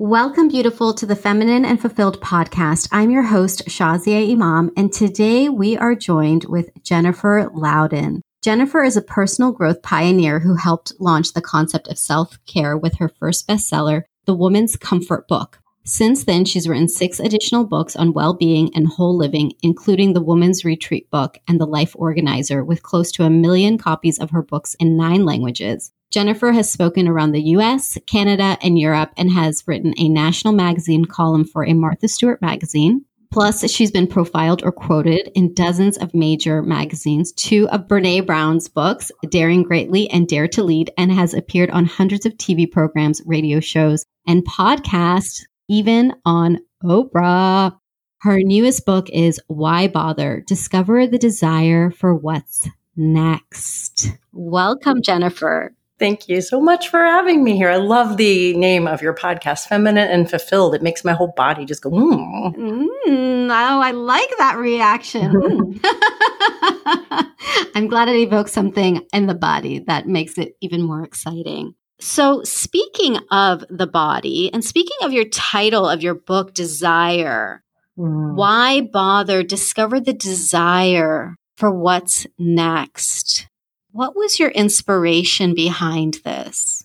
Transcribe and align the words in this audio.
Welcome, 0.00 0.46
beautiful, 0.46 0.94
to 0.94 1.06
the 1.06 1.16
Feminine 1.16 1.64
and 1.64 1.80
Fulfilled 1.80 2.20
podcast. 2.20 2.88
I'm 2.92 3.10
your 3.10 3.24
host, 3.24 3.66
Shazia 3.66 4.30
Imam, 4.30 4.70
and 4.76 4.92
today 4.92 5.48
we 5.48 5.76
are 5.76 5.96
joined 5.96 6.44
with 6.44 6.70
Jennifer 6.84 7.50
Louden. 7.52 8.22
Jennifer 8.40 8.84
is 8.84 8.96
a 8.96 9.02
personal 9.02 9.50
growth 9.50 9.82
pioneer 9.82 10.38
who 10.38 10.54
helped 10.54 10.92
launch 11.00 11.32
the 11.32 11.42
concept 11.42 11.88
of 11.88 11.98
self 11.98 12.38
care 12.46 12.78
with 12.78 12.98
her 12.98 13.08
first 13.08 13.48
bestseller, 13.48 14.02
The 14.24 14.34
Woman's 14.34 14.76
Comfort 14.76 15.26
Book. 15.26 15.58
Since 15.88 16.24
then, 16.24 16.44
she's 16.44 16.68
written 16.68 16.86
six 16.86 17.18
additional 17.18 17.64
books 17.64 17.96
on 17.96 18.12
well 18.12 18.34
being 18.34 18.70
and 18.74 18.86
whole 18.86 19.16
living, 19.16 19.54
including 19.62 20.12
the 20.12 20.20
Woman's 20.20 20.62
Retreat 20.62 21.10
book 21.10 21.38
and 21.48 21.58
The 21.58 21.66
Life 21.66 21.94
Organizer, 21.96 22.62
with 22.62 22.82
close 22.82 23.10
to 23.12 23.24
a 23.24 23.30
million 23.30 23.78
copies 23.78 24.18
of 24.18 24.28
her 24.28 24.42
books 24.42 24.76
in 24.78 24.98
nine 24.98 25.24
languages. 25.24 25.90
Jennifer 26.10 26.52
has 26.52 26.70
spoken 26.70 27.08
around 27.08 27.32
the 27.32 27.40
US, 27.56 27.96
Canada, 28.06 28.58
and 28.60 28.78
Europe 28.78 29.12
and 29.16 29.32
has 29.32 29.64
written 29.66 29.94
a 29.96 30.10
national 30.10 30.52
magazine 30.52 31.06
column 31.06 31.46
for 31.46 31.64
a 31.64 31.72
Martha 31.72 32.06
Stewart 32.06 32.42
magazine. 32.42 33.06
Plus, 33.30 33.70
she's 33.70 33.90
been 33.90 34.06
profiled 34.06 34.62
or 34.62 34.72
quoted 34.72 35.30
in 35.34 35.54
dozens 35.54 35.96
of 35.96 36.14
major 36.14 36.60
magazines, 36.60 37.32
two 37.32 37.66
of 37.70 37.88
Brene 37.88 38.26
Brown's 38.26 38.68
books, 38.68 39.10
Daring 39.30 39.62
Greatly 39.62 40.10
and 40.10 40.28
Dare 40.28 40.48
to 40.48 40.62
Lead, 40.62 40.90
and 40.98 41.10
has 41.10 41.32
appeared 41.32 41.70
on 41.70 41.86
hundreds 41.86 42.26
of 42.26 42.34
TV 42.34 42.70
programs, 42.70 43.22
radio 43.24 43.58
shows, 43.58 44.04
and 44.26 44.44
podcasts, 44.44 45.40
even 45.68 46.14
on 46.24 46.58
Oprah. 46.82 47.78
Her 48.20 48.38
newest 48.40 48.84
book 48.84 49.08
is 49.10 49.40
Why 49.46 49.86
Bother? 49.86 50.42
Discover 50.46 51.06
the 51.06 51.18
Desire 51.18 51.90
for 51.90 52.14
What's 52.14 52.68
Next. 52.96 54.08
Welcome, 54.32 55.02
Jennifer. 55.02 55.72
Thank 55.98 56.28
you 56.28 56.40
so 56.40 56.60
much 56.60 56.88
for 56.88 57.00
having 57.00 57.42
me 57.42 57.56
here. 57.56 57.70
I 57.70 57.76
love 57.76 58.16
the 58.16 58.56
name 58.56 58.86
of 58.86 59.02
your 59.02 59.14
podcast, 59.14 59.66
Feminine 59.66 60.08
and 60.08 60.30
Fulfilled. 60.30 60.74
It 60.74 60.82
makes 60.82 61.04
my 61.04 61.12
whole 61.12 61.32
body 61.36 61.64
just 61.64 61.82
go, 61.82 61.90
mm. 61.90 62.54
Mm, 62.54 63.50
oh, 63.50 63.80
I 63.80 63.90
like 63.90 64.30
that 64.38 64.58
reaction. 64.58 65.80
I'm 67.74 67.88
glad 67.88 68.08
it 68.08 68.16
evokes 68.16 68.52
something 68.52 69.04
in 69.12 69.26
the 69.26 69.34
body 69.34 69.80
that 69.88 70.06
makes 70.06 70.38
it 70.38 70.54
even 70.60 70.82
more 70.82 71.02
exciting. 71.02 71.74
So, 72.00 72.42
speaking 72.44 73.18
of 73.30 73.64
the 73.68 73.86
body 73.86 74.52
and 74.52 74.64
speaking 74.64 74.96
of 75.02 75.12
your 75.12 75.24
title 75.24 75.88
of 75.88 76.02
your 76.02 76.14
book, 76.14 76.54
Desire, 76.54 77.64
mm. 77.98 78.34
why 78.34 78.82
bother? 78.82 79.42
Discover 79.42 80.00
the 80.00 80.12
desire 80.12 81.34
for 81.56 81.72
what's 81.72 82.26
next. 82.38 83.48
What 83.90 84.14
was 84.14 84.38
your 84.38 84.50
inspiration 84.50 85.54
behind 85.54 86.20
this? 86.24 86.84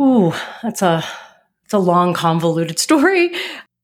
Ooh, 0.00 0.32
that's 0.62 0.82
a 0.82 1.04
it's 1.64 1.74
a 1.74 1.78
long, 1.78 2.12
convoluted 2.12 2.78
story. 2.80 3.34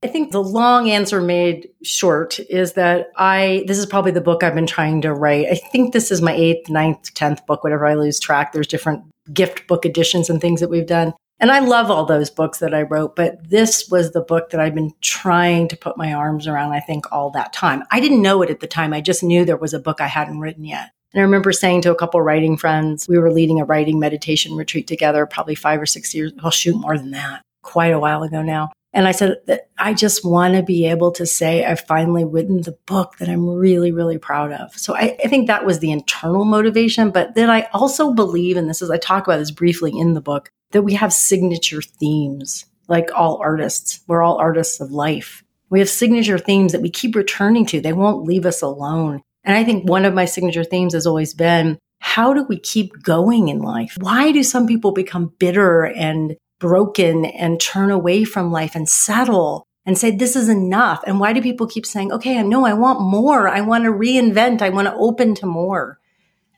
I 0.02 0.06
think 0.08 0.32
the 0.32 0.42
long 0.42 0.90
answer 0.90 1.22
made 1.22 1.68
short 1.82 2.38
is 2.38 2.72
that 2.72 3.10
I 3.16 3.64
this 3.68 3.78
is 3.78 3.86
probably 3.86 4.10
the 4.10 4.20
book 4.20 4.42
I've 4.42 4.54
been 4.54 4.66
trying 4.66 5.02
to 5.02 5.14
write. 5.14 5.46
I 5.46 5.54
think 5.54 5.92
this 5.92 6.10
is 6.10 6.20
my 6.20 6.32
eighth, 6.32 6.68
ninth, 6.68 7.14
tenth 7.14 7.46
book, 7.46 7.62
whatever 7.62 7.86
I 7.86 7.94
lose 7.94 8.18
track. 8.18 8.52
There's 8.52 8.66
different 8.66 9.04
gift 9.32 9.66
book 9.66 9.86
editions 9.86 10.28
and 10.28 10.40
things 10.40 10.60
that 10.60 10.70
we've 10.70 10.86
done. 10.86 11.14
And 11.40 11.50
I 11.50 11.58
love 11.58 11.90
all 11.90 12.04
those 12.04 12.30
books 12.30 12.58
that 12.58 12.72
I 12.72 12.82
wrote, 12.82 13.16
but 13.16 13.50
this 13.50 13.88
was 13.90 14.12
the 14.12 14.20
book 14.20 14.50
that 14.50 14.60
I've 14.60 14.74
been 14.74 14.92
trying 15.00 15.68
to 15.68 15.76
put 15.76 15.96
my 15.96 16.12
arms 16.12 16.46
around, 16.46 16.72
I 16.72 16.80
think, 16.80 17.10
all 17.12 17.30
that 17.30 17.52
time. 17.52 17.82
I 17.90 18.00
didn't 18.00 18.22
know 18.22 18.42
it 18.42 18.50
at 18.50 18.60
the 18.60 18.66
time. 18.66 18.92
I 18.92 19.00
just 19.00 19.22
knew 19.22 19.44
there 19.44 19.56
was 19.56 19.74
a 19.74 19.80
book 19.80 20.00
I 20.00 20.06
hadn't 20.06 20.38
written 20.38 20.64
yet. 20.64 20.90
And 21.12 21.20
I 21.20 21.24
remember 21.24 21.52
saying 21.52 21.82
to 21.82 21.90
a 21.90 21.96
couple 21.96 22.20
writing 22.22 22.56
friends, 22.56 23.06
we 23.08 23.18
were 23.18 23.32
leading 23.32 23.60
a 23.60 23.64
writing 23.64 23.98
meditation 23.98 24.54
retreat 24.54 24.86
together, 24.86 25.26
probably 25.26 25.54
five 25.54 25.80
or 25.80 25.86
six 25.86 26.14
years, 26.14 26.32
I'll 26.42 26.50
shoot 26.50 26.76
more 26.76 26.96
than 26.96 27.12
that, 27.12 27.42
quite 27.62 27.92
a 27.92 28.00
while 28.00 28.22
ago 28.22 28.42
now. 28.42 28.70
And 28.94 29.08
I 29.08 29.10
said 29.12 29.38
that 29.46 29.68
I 29.76 29.92
just 29.92 30.24
want 30.24 30.54
to 30.54 30.62
be 30.62 30.86
able 30.86 31.10
to 31.12 31.26
say 31.26 31.64
I've 31.64 31.80
finally 31.80 32.24
written 32.24 32.62
the 32.62 32.78
book 32.86 33.16
that 33.18 33.28
I'm 33.28 33.44
really, 33.44 33.90
really 33.90 34.18
proud 34.18 34.52
of. 34.52 34.72
So 34.78 34.94
I, 34.94 35.16
I, 35.22 35.26
think 35.26 35.48
that 35.48 35.66
was 35.66 35.80
the 35.80 35.90
internal 35.90 36.44
motivation. 36.44 37.10
But 37.10 37.34
then 37.34 37.50
I 37.50 37.68
also 37.72 38.12
believe, 38.12 38.56
and 38.56 38.70
this 38.70 38.80
is, 38.80 38.90
I 38.90 38.98
talk 38.98 39.26
about 39.26 39.38
this 39.38 39.50
briefly 39.50 39.92
in 39.92 40.14
the 40.14 40.20
book, 40.20 40.48
that 40.70 40.82
we 40.82 40.94
have 40.94 41.12
signature 41.12 41.82
themes, 41.82 42.66
like 42.86 43.10
all 43.12 43.38
artists. 43.42 44.00
We're 44.06 44.22
all 44.22 44.38
artists 44.38 44.80
of 44.80 44.92
life. 44.92 45.42
We 45.70 45.80
have 45.80 45.88
signature 45.88 46.38
themes 46.38 46.70
that 46.70 46.82
we 46.82 46.90
keep 46.90 47.16
returning 47.16 47.66
to. 47.66 47.80
They 47.80 47.92
won't 47.92 48.24
leave 48.24 48.46
us 48.46 48.62
alone. 48.62 49.22
And 49.42 49.56
I 49.56 49.64
think 49.64 49.88
one 49.88 50.04
of 50.04 50.14
my 50.14 50.24
signature 50.24 50.64
themes 50.64 50.94
has 50.94 51.06
always 51.06 51.34
been 51.34 51.78
how 51.98 52.32
do 52.34 52.44
we 52.44 52.58
keep 52.58 53.02
going 53.02 53.48
in 53.48 53.60
life? 53.60 53.96
Why 53.98 54.30
do 54.30 54.42
some 54.42 54.66
people 54.66 54.92
become 54.92 55.32
bitter 55.38 55.84
and 55.84 56.36
broken 56.64 57.24
and 57.24 57.60
turn 57.60 57.90
away 57.90 58.24
from 58.24 58.50
life 58.50 58.74
and 58.74 58.88
settle 58.88 59.66
and 59.86 59.98
say, 59.98 60.10
this 60.10 60.34
is 60.34 60.48
enough? 60.48 61.02
And 61.06 61.20
why 61.20 61.32
do 61.32 61.42
people 61.42 61.66
keep 61.66 61.84
saying, 61.84 62.12
okay, 62.12 62.38
I 62.38 62.42
know 62.42 62.64
I 62.64 62.72
want 62.72 63.00
more. 63.00 63.48
I 63.48 63.60
want 63.60 63.84
to 63.84 63.90
reinvent. 63.90 64.62
I 64.62 64.70
want 64.70 64.88
to 64.88 64.94
open 64.94 65.34
to 65.36 65.46
more. 65.46 65.98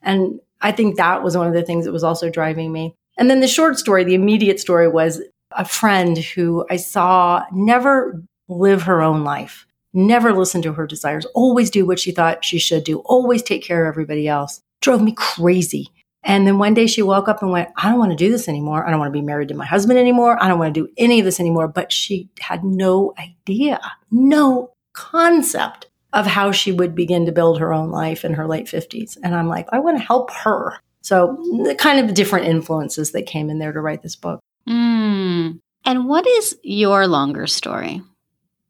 And 0.02 0.40
I 0.60 0.72
think 0.72 0.96
that 0.96 1.22
was 1.22 1.36
one 1.36 1.48
of 1.48 1.54
the 1.54 1.64
things 1.64 1.84
that 1.84 1.92
was 1.92 2.04
also 2.04 2.30
driving 2.30 2.72
me. 2.72 2.94
And 3.18 3.28
then 3.28 3.40
the 3.40 3.48
short 3.48 3.78
story, 3.78 4.04
the 4.04 4.14
immediate 4.14 4.60
story 4.60 4.88
was 4.88 5.20
a 5.50 5.64
friend 5.64 6.18
who 6.18 6.64
I 6.70 6.76
saw 6.76 7.42
never 7.52 8.22
live 8.48 8.82
her 8.82 9.02
own 9.02 9.24
life 9.24 9.66
never 9.96 10.32
listen 10.32 10.62
to 10.62 10.74
her 10.74 10.86
desires, 10.86 11.26
always 11.34 11.70
do 11.70 11.86
what 11.86 11.98
she 11.98 12.12
thought 12.12 12.44
she 12.44 12.58
should 12.58 12.84
do, 12.84 12.98
always 13.00 13.42
take 13.42 13.64
care 13.64 13.86
of 13.86 13.92
everybody 13.92 14.28
else. 14.28 14.60
Drove 14.82 15.02
me 15.02 15.12
crazy. 15.16 15.88
And 16.26 16.46
then 16.46 16.58
one 16.58 16.74
day 16.74 16.86
she 16.86 17.02
woke 17.02 17.28
up 17.28 17.40
and 17.40 17.50
went, 17.50 17.70
I 17.76 17.88
don't 17.88 17.98
want 17.98 18.10
to 18.10 18.16
do 18.16 18.30
this 18.30 18.48
anymore. 18.48 18.86
I 18.86 18.90
don't 18.90 18.98
want 18.98 19.08
to 19.08 19.18
be 19.18 19.24
married 19.24 19.48
to 19.48 19.54
my 19.54 19.64
husband 19.64 19.98
anymore. 19.98 20.36
I 20.42 20.48
don't 20.48 20.58
want 20.58 20.74
to 20.74 20.80
do 20.80 20.92
any 20.98 21.20
of 21.20 21.24
this 21.24 21.40
anymore. 21.40 21.68
But 21.68 21.92
she 21.92 22.28
had 22.40 22.64
no 22.64 23.14
idea, 23.18 23.80
no 24.10 24.72
concept 24.92 25.86
of 26.12 26.26
how 26.26 26.50
she 26.50 26.72
would 26.72 26.94
begin 26.94 27.26
to 27.26 27.32
build 27.32 27.60
her 27.60 27.72
own 27.72 27.90
life 27.90 28.24
in 28.24 28.34
her 28.34 28.46
late 28.46 28.66
50s. 28.66 29.16
And 29.22 29.34
I'm 29.34 29.48
like, 29.48 29.68
I 29.72 29.78
want 29.78 29.98
to 29.98 30.04
help 30.04 30.30
her. 30.32 30.78
So 31.00 31.38
the 31.64 31.76
kind 31.78 32.04
of 32.04 32.14
different 32.14 32.46
influences 32.46 33.12
that 33.12 33.26
came 33.26 33.48
in 33.48 33.58
there 33.58 33.72
to 33.72 33.80
write 33.80 34.02
this 34.02 34.16
book. 34.16 34.40
Mm. 34.68 35.60
And 35.84 36.08
what 36.08 36.26
is 36.26 36.58
your 36.62 37.06
longer 37.06 37.46
story? 37.46 38.02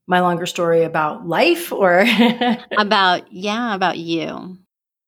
my 0.06 0.20
longer 0.20 0.46
story 0.46 0.84
about 0.84 1.26
life 1.26 1.72
or 1.72 2.04
about, 2.78 3.32
yeah, 3.32 3.74
about 3.74 3.98
you? 3.98 4.58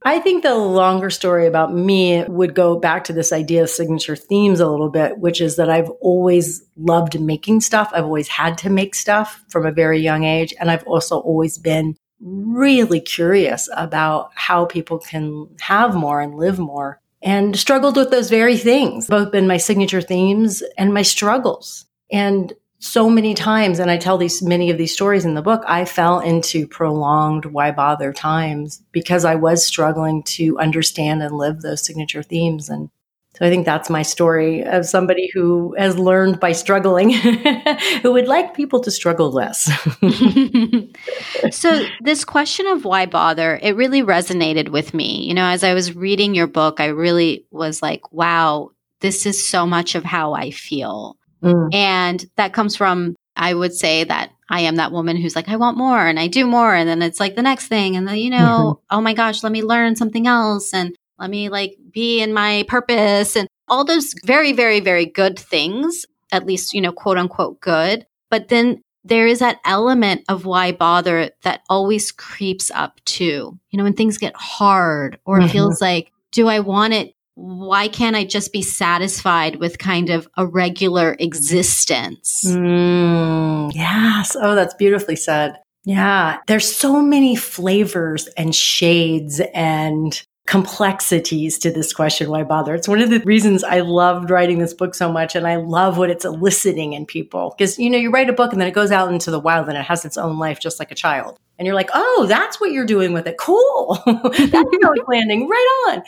I 0.04 0.20
think 0.20 0.42
the 0.42 0.54
longer 0.54 1.10
story 1.10 1.46
about 1.46 1.74
me 1.74 2.24
would 2.24 2.54
go 2.54 2.78
back 2.78 3.04
to 3.04 3.12
this 3.12 3.32
idea 3.32 3.62
of 3.62 3.70
signature 3.70 4.14
themes 4.14 4.60
a 4.60 4.68
little 4.68 4.90
bit, 4.90 5.18
which 5.18 5.40
is 5.40 5.56
that 5.56 5.68
I've 5.68 5.90
always 6.00 6.62
loved 6.76 7.20
making 7.20 7.62
stuff. 7.62 7.90
I've 7.92 8.04
always 8.04 8.28
had 8.28 8.56
to 8.58 8.70
make 8.70 8.94
stuff 8.94 9.44
from 9.48 9.66
a 9.66 9.72
very 9.72 10.00
young 10.00 10.22
age. 10.22 10.54
And 10.60 10.70
I've 10.70 10.84
also 10.84 11.18
always 11.18 11.58
been 11.58 11.96
really 12.20 13.00
curious 13.00 13.68
about 13.76 14.30
how 14.34 14.66
people 14.66 14.98
can 14.98 15.48
have 15.60 15.94
more 15.94 16.20
and 16.20 16.36
live 16.36 16.58
more 16.58 17.00
and 17.20 17.56
struggled 17.56 17.96
with 17.96 18.10
those 18.10 18.30
very 18.30 18.56
things, 18.56 19.08
both 19.08 19.34
in 19.34 19.48
my 19.48 19.56
signature 19.56 20.00
themes 20.00 20.62
and 20.76 20.94
my 20.94 21.02
struggles. 21.02 21.86
And 22.10 22.52
so 22.80 23.10
many 23.10 23.34
times, 23.34 23.80
and 23.80 23.90
I 23.90 23.96
tell 23.96 24.18
these 24.18 24.40
many 24.40 24.70
of 24.70 24.78
these 24.78 24.92
stories 24.92 25.24
in 25.24 25.34
the 25.34 25.42
book, 25.42 25.64
I 25.66 25.84
fell 25.84 26.20
into 26.20 26.66
prolonged 26.66 27.46
why 27.46 27.72
bother 27.72 28.12
times 28.12 28.82
because 28.92 29.24
I 29.24 29.34
was 29.34 29.64
struggling 29.64 30.22
to 30.24 30.58
understand 30.58 31.22
and 31.22 31.36
live 31.36 31.60
those 31.60 31.84
signature 31.84 32.22
themes. 32.22 32.68
And 32.68 32.88
so 33.34 33.44
I 33.44 33.50
think 33.50 33.66
that's 33.66 33.90
my 33.90 34.02
story 34.02 34.62
of 34.62 34.86
somebody 34.86 35.28
who 35.34 35.74
has 35.76 35.98
learned 35.98 36.38
by 36.38 36.52
struggling, 36.52 37.10
who 38.02 38.12
would 38.12 38.28
like 38.28 38.54
people 38.54 38.80
to 38.80 38.92
struggle 38.92 39.32
less. 39.32 39.64
so 41.50 41.84
this 42.00 42.24
question 42.24 42.68
of 42.68 42.84
why 42.84 43.06
bother, 43.06 43.58
it 43.60 43.74
really 43.74 44.02
resonated 44.02 44.68
with 44.68 44.94
me. 44.94 45.24
You 45.24 45.34
know, 45.34 45.46
as 45.46 45.64
I 45.64 45.74
was 45.74 45.96
reading 45.96 46.34
your 46.34 46.46
book, 46.46 46.78
I 46.78 46.86
really 46.86 47.44
was 47.50 47.82
like, 47.82 48.12
wow, 48.12 48.70
this 49.00 49.26
is 49.26 49.48
so 49.48 49.66
much 49.66 49.96
of 49.96 50.04
how 50.04 50.34
I 50.34 50.52
feel 50.52 51.16
Mm. 51.42 51.74
And 51.74 52.24
that 52.36 52.52
comes 52.52 52.76
from, 52.76 53.16
I 53.36 53.54
would 53.54 53.74
say 53.74 54.04
that 54.04 54.30
I 54.48 54.60
am 54.62 54.76
that 54.76 54.92
woman 54.92 55.16
who's 55.16 55.36
like, 55.36 55.48
I 55.48 55.56
want 55.56 55.76
more 55.76 56.06
and 56.06 56.18
I 56.18 56.26
do 56.26 56.46
more. 56.46 56.74
And 56.74 56.88
then 56.88 57.02
it's 57.02 57.20
like 57.20 57.36
the 57.36 57.42
next 57.42 57.68
thing. 57.68 57.96
And 57.96 58.08
then, 58.08 58.16
you 58.16 58.30
know, 58.30 58.36
mm-hmm. 58.80 58.96
oh 58.96 59.00
my 59.00 59.14
gosh, 59.14 59.42
let 59.42 59.52
me 59.52 59.62
learn 59.62 59.96
something 59.96 60.26
else 60.26 60.72
and 60.72 60.94
let 61.18 61.30
me 61.30 61.48
like 61.48 61.76
be 61.92 62.20
in 62.20 62.32
my 62.32 62.64
purpose 62.68 63.36
and 63.36 63.48
all 63.68 63.84
those 63.84 64.14
very, 64.24 64.52
very, 64.52 64.80
very 64.80 65.04
good 65.04 65.38
things, 65.38 66.06
at 66.32 66.46
least, 66.46 66.72
you 66.72 66.80
know, 66.80 66.92
quote 66.92 67.18
unquote 67.18 67.60
good. 67.60 68.06
But 68.30 68.48
then 68.48 68.80
there 69.04 69.26
is 69.26 69.38
that 69.40 69.60
element 69.64 70.24
of 70.28 70.44
why 70.44 70.72
bother 70.72 71.30
that 71.42 71.62
always 71.68 72.12
creeps 72.12 72.70
up 72.70 73.00
too. 73.04 73.58
You 73.70 73.76
know, 73.76 73.84
when 73.84 73.94
things 73.94 74.18
get 74.18 74.34
hard 74.36 75.18
or 75.24 75.40
mm-hmm. 75.40 75.48
feels 75.48 75.80
like, 75.80 76.12
do 76.32 76.48
I 76.48 76.60
want 76.60 76.94
it 76.94 77.14
why 77.38 77.86
can't 77.86 78.16
I 78.16 78.24
just 78.24 78.52
be 78.52 78.62
satisfied 78.62 79.56
with 79.56 79.78
kind 79.78 80.10
of 80.10 80.28
a 80.36 80.44
regular 80.44 81.14
existence? 81.20 82.42
Mm, 82.44 83.70
yes. 83.72 84.36
Oh, 84.40 84.56
that's 84.56 84.74
beautifully 84.74 85.14
said. 85.14 85.54
Yeah. 85.84 86.38
There's 86.48 86.74
so 86.74 87.00
many 87.00 87.36
flavors 87.36 88.26
and 88.36 88.52
shades 88.52 89.40
and 89.54 90.20
complexities 90.48 91.58
to 91.58 91.70
this 91.70 91.92
question 91.92 92.30
why 92.30 92.42
bother 92.42 92.74
it's 92.74 92.88
one 92.88 93.02
of 93.02 93.10
the 93.10 93.20
reasons 93.26 93.62
i 93.64 93.80
loved 93.80 94.30
writing 94.30 94.58
this 94.58 94.72
book 94.72 94.94
so 94.94 95.12
much 95.12 95.36
and 95.36 95.46
i 95.46 95.56
love 95.56 95.98
what 95.98 96.08
it's 96.08 96.24
eliciting 96.24 96.94
in 96.94 97.04
people 97.04 97.54
because 97.54 97.78
you 97.78 97.90
know 97.90 97.98
you 97.98 98.10
write 98.10 98.30
a 98.30 98.32
book 98.32 98.50
and 98.50 98.58
then 98.58 98.66
it 98.66 98.72
goes 98.72 98.90
out 98.90 99.12
into 99.12 99.30
the 99.30 99.38
wild 99.38 99.68
and 99.68 99.76
it 99.76 99.84
has 99.84 100.06
its 100.06 100.16
own 100.16 100.38
life 100.38 100.58
just 100.58 100.78
like 100.78 100.90
a 100.90 100.94
child 100.94 101.38
and 101.58 101.66
you're 101.66 101.74
like 101.74 101.90
oh 101.92 102.24
that's 102.26 102.58
what 102.58 102.72
you're 102.72 102.86
doing 102.86 103.12
with 103.12 103.26
it 103.26 103.36
cool 103.36 104.02
that's 104.06 104.54
how 104.54 104.92
it's 104.94 105.06
landing 105.06 105.46
right 105.46 105.84
on 105.90 106.02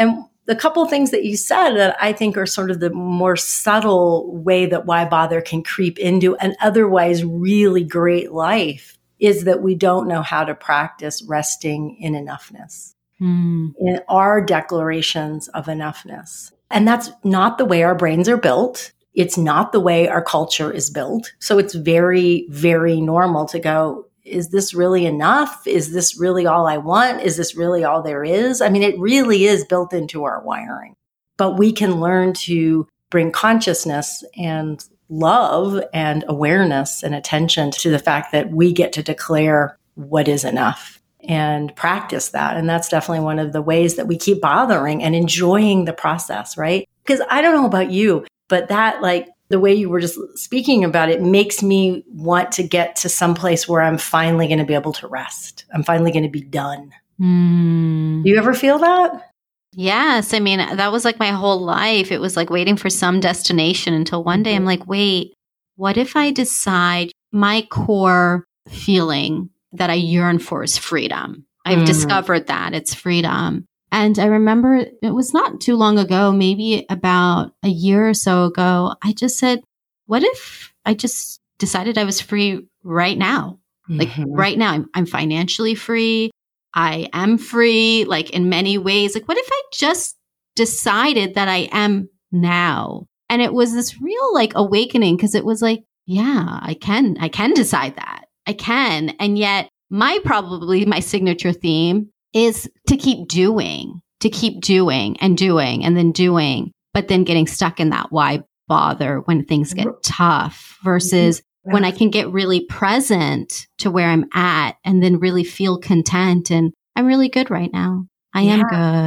and 0.00 0.24
the 0.48 0.56
couple 0.56 0.84
things 0.86 1.10
that 1.10 1.26
you 1.26 1.36
said 1.36 1.74
that 1.74 1.94
I 2.00 2.14
think 2.14 2.38
are 2.38 2.46
sort 2.46 2.70
of 2.70 2.80
the 2.80 2.88
more 2.88 3.36
subtle 3.36 4.34
way 4.34 4.64
that 4.64 4.86
why 4.86 5.04
bother 5.04 5.42
can 5.42 5.62
creep 5.62 5.98
into 5.98 6.36
an 6.36 6.56
otherwise 6.60 7.22
really 7.22 7.84
great 7.84 8.32
life 8.32 8.98
is 9.20 9.44
that 9.44 9.62
we 9.62 9.74
don't 9.74 10.08
know 10.08 10.22
how 10.22 10.44
to 10.44 10.54
practice 10.54 11.22
resting 11.22 11.98
in 12.00 12.14
enoughness, 12.14 12.94
mm. 13.20 13.74
in 13.78 14.00
our 14.08 14.40
declarations 14.40 15.48
of 15.48 15.66
enoughness. 15.66 16.50
And 16.70 16.88
that's 16.88 17.10
not 17.22 17.58
the 17.58 17.66
way 17.66 17.82
our 17.82 17.94
brains 17.94 18.26
are 18.26 18.38
built. 18.38 18.92
It's 19.12 19.36
not 19.36 19.72
the 19.72 19.80
way 19.80 20.08
our 20.08 20.22
culture 20.22 20.72
is 20.72 20.88
built. 20.88 21.34
So 21.40 21.58
it's 21.58 21.74
very, 21.74 22.46
very 22.48 23.02
normal 23.02 23.44
to 23.48 23.58
go, 23.58 24.07
is 24.28 24.50
this 24.50 24.74
really 24.74 25.06
enough? 25.06 25.66
Is 25.66 25.92
this 25.92 26.18
really 26.18 26.46
all 26.46 26.66
I 26.66 26.76
want? 26.76 27.22
Is 27.22 27.36
this 27.36 27.56
really 27.56 27.84
all 27.84 28.02
there 28.02 28.24
is? 28.24 28.60
I 28.60 28.68
mean, 28.68 28.82
it 28.82 28.98
really 28.98 29.44
is 29.44 29.64
built 29.64 29.92
into 29.92 30.24
our 30.24 30.42
wiring. 30.42 30.94
But 31.36 31.58
we 31.58 31.72
can 31.72 32.00
learn 32.00 32.32
to 32.34 32.86
bring 33.10 33.32
consciousness 33.32 34.24
and 34.36 34.84
love 35.08 35.82
and 35.94 36.24
awareness 36.28 37.02
and 37.02 37.14
attention 37.14 37.70
to 37.70 37.90
the 37.90 37.98
fact 37.98 38.32
that 38.32 38.50
we 38.50 38.72
get 38.72 38.92
to 38.94 39.02
declare 39.02 39.78
what 39.94 40.28
is 40.28 40.44
enough 40.44 41.00
and 41.20 41.74
practice 41.74 42.30
that. 42.30 42.56
And 42.56 42.68
that's 42.68 42.88
definitely 42.88 43.24
one 43.24 43.38
of 43.38 43.52
the 43.52 43.62
ways 43.62 43.96
that 43.96 44.06
we 44.06 44.16
keep 44.16 44.40
bothering 44.40 45.02
and 45.02 45.14
enjoying 45.14 45.84
the 45.84 45.92
process, 45.92 46.56
right? 46.56 46.88
Because 47.04 47.20
I 47.30 47.42
don't 47.42 47.54
know 47.54 47.66
about 47.66 47.90
you, 47.90 48.26
but 48.48 48.68
that 48.68 49.02
like 49.02 49.28
the 49.48 49.60
way 49.60 49.72
you 49.72 49.88
were 49.88 50.00
just 50.00 50.18
speaking 50.38 50.84
about 50.84 51.08
it 51.08 51.22
makes 51.22 51.62
me 51.62 52.04
want 52.08 52.52
to 52.52 52.62
get 52.62 52.96
to 52.96 53.08
some 53.08 53.34
place 53.34 53.66
where 53.66 53.80
I'm 53.80 53.98
finally 53.98 54.46
going 54.46 54.58
to 54.58 54.64
be 54.64 54.74
able 54.74 54.92
to 54.94 55.08
rest. 55.08 55.64
I'm 55.72 55.82
finally 55.82 56.12
going 56.12 56.24
to 56.24 56.30
be 56.30 56.42
done. 56.42 56.92
Mm. 57.20 58.22
Do 58.22 58.30
you 58.30 58.36
ever 58.36 58.54
feel 58.54 58.78
that? 58.78 59.30
Yes. 59.72 60.34
I 60.34 60.40
mean, 60.40 60.58
that 60.58 60.92
was 60.92 61.04
like 61.04 61.18
my 61.18 61.30
whole 61.30 61.60
life. 61.60 62.10
It 62.10 62.20
was 62.20 62.36
like 62.36 62.50
waiting 62.50 62.76
for 62.76 62.90
some 62.90 63.20
destination 63.20 63.94
until 63.94 64.24
one 64.24 64.42
day 64.42 64.54
I'm 64.54 64.60
mm-hmm. 64.60 64.66
like, 64.66 64.86
wait, 64.86 65.34
what 65.76 65.96
if 65.96 66.16
I 66.16 66.30
decide 66.30 67.12
my 67.32 67.62
core 67.70 68.44
feeling 68.68 69.50
that 69.72 69.90
I 69.90 69.94
yearn 69.94 70.38
for 70.38 70.62
is 70.62 70.76
freedom? 70.76 71.46
I've 71.64 71.80
mm. 71.80 71.86
discovered 71.86 72.46
that 72.46 72.74
it's 72.74 72.94
freedom. 72.94 73.66
And 73.90 74.18
I 74.18 74.26
remember 74.26 74.84
it 75.02 75.10
was 75.10 75.32
not 75.32 75.60
too 75.60 75.76
long 75.76 75.98
ago, 75.98 76.32
maybe 76.32 76.84
about 76.90 77.52
a 77.62 77.68
year 77.68 78.08
or 78.08 78.14
so 78.14 78.44
ago, 78.44 78.94
I 79.02 79.12
just 79.12 79.38
said, 79.38 79.62
what 80.06 80.22
if 80.22 80.72
I 80.84 80.94
just 80.94 81.40
decided 81.58 81.98
I 81.98 82.04
was 82.04 82.20
free 82.20 82.66
right 82.82 83.16
now? 83.16 83.58
Like 83.88 84.08
mm-hmm. 84.08 84.32
right 84.32 84.58
now, 84.58 84.72
I'm, 84.72 84.86
I'm 84.92 85.06
financially 85.06 85.74
free. 85.74 86.30
I 86.74 87.08
am 87.12 87.38
free, 87.38 88.04
like 88.04 88.30
in 88.30 88.50
many 88.50 88.76
ways. 88.76 89.14
Like, 89.14 89.26
what 89.26 89.38
if 89.38 89.48
I 89.50 89.62
just 89.72 90.16
decided 90.56 91.34
that 91.34 91.48
I 91.48 91.68
am 91.72 92.10
now? 92.30 93.06
And 93.30 93.40
it 93.40 93.52
was 93.52 93.72
this 93.72 94.00
real 94.00 94.34
like 94.34 94.52
awakening 94.54 95.16
because 95.16 95.34
it 95.34 95.44
was 95.44 95.62
like, 95.62 95.82
yeah, 96.06 96.58
I 96.62 96.74
can, 96.74 97.16
I 97.18 97.28
can 97.28 97.54
decide 97.54 97.96
that. 97.96 98.26
I 98.46 98.52
can. 98.52 99.10
And 99.20 99.38
yet, 99.38 99.68
my 99.90 100.18
probably 100.24 100.84
my 100.84 101.00
signature 101.00 101.52
theme 101.52 102.10
is 102.38 102.70
to 102.88 102.96
keep 102.96 103.28
doing, 103.28 104.00
to 104.20 104.30
keep 104.30 104.60
doing 104.60 105.16
and 105.20 105.36
doing 105.36 105.84
and 105.84 105.96
then 105.96 106.12
doing, 106.12 106.72
but 106.94 107.08
then 107.08 107.24
getting 107.24 107.46
stuck 107.46 107.80
in 107.80 107.90
that 107.90 108.06
why 108.10 108.42
bother 108.66 109.20
when 109.20 109.44
things 109.44 109.74
get 109.74 109.88
tough 110.02 110.78
versus 110.84 111.42
when 111.62 111.84
I 111.84 111.90
can 111.90 112.10
get 112.10 112.30
really 112.30 112.64
present 112.64 113.66
to 113.78 113.90
where 113.90 114.08
I'm 114.08 114.26
at 114.32 114.76
and 114.84 115.02
then 115.02 115.18
really 115.18 115.44
feel 115.44 115.78
content 115.78 116.50
and 116.50 116.72
I'm 116.96 117.06
really 117.06 117.28
good 117.28 117.50
right 117.50 117.72
now. 117.72 118.06
I 118.34 118.42
yeah. 118.42 118.52
am 118.54 118.62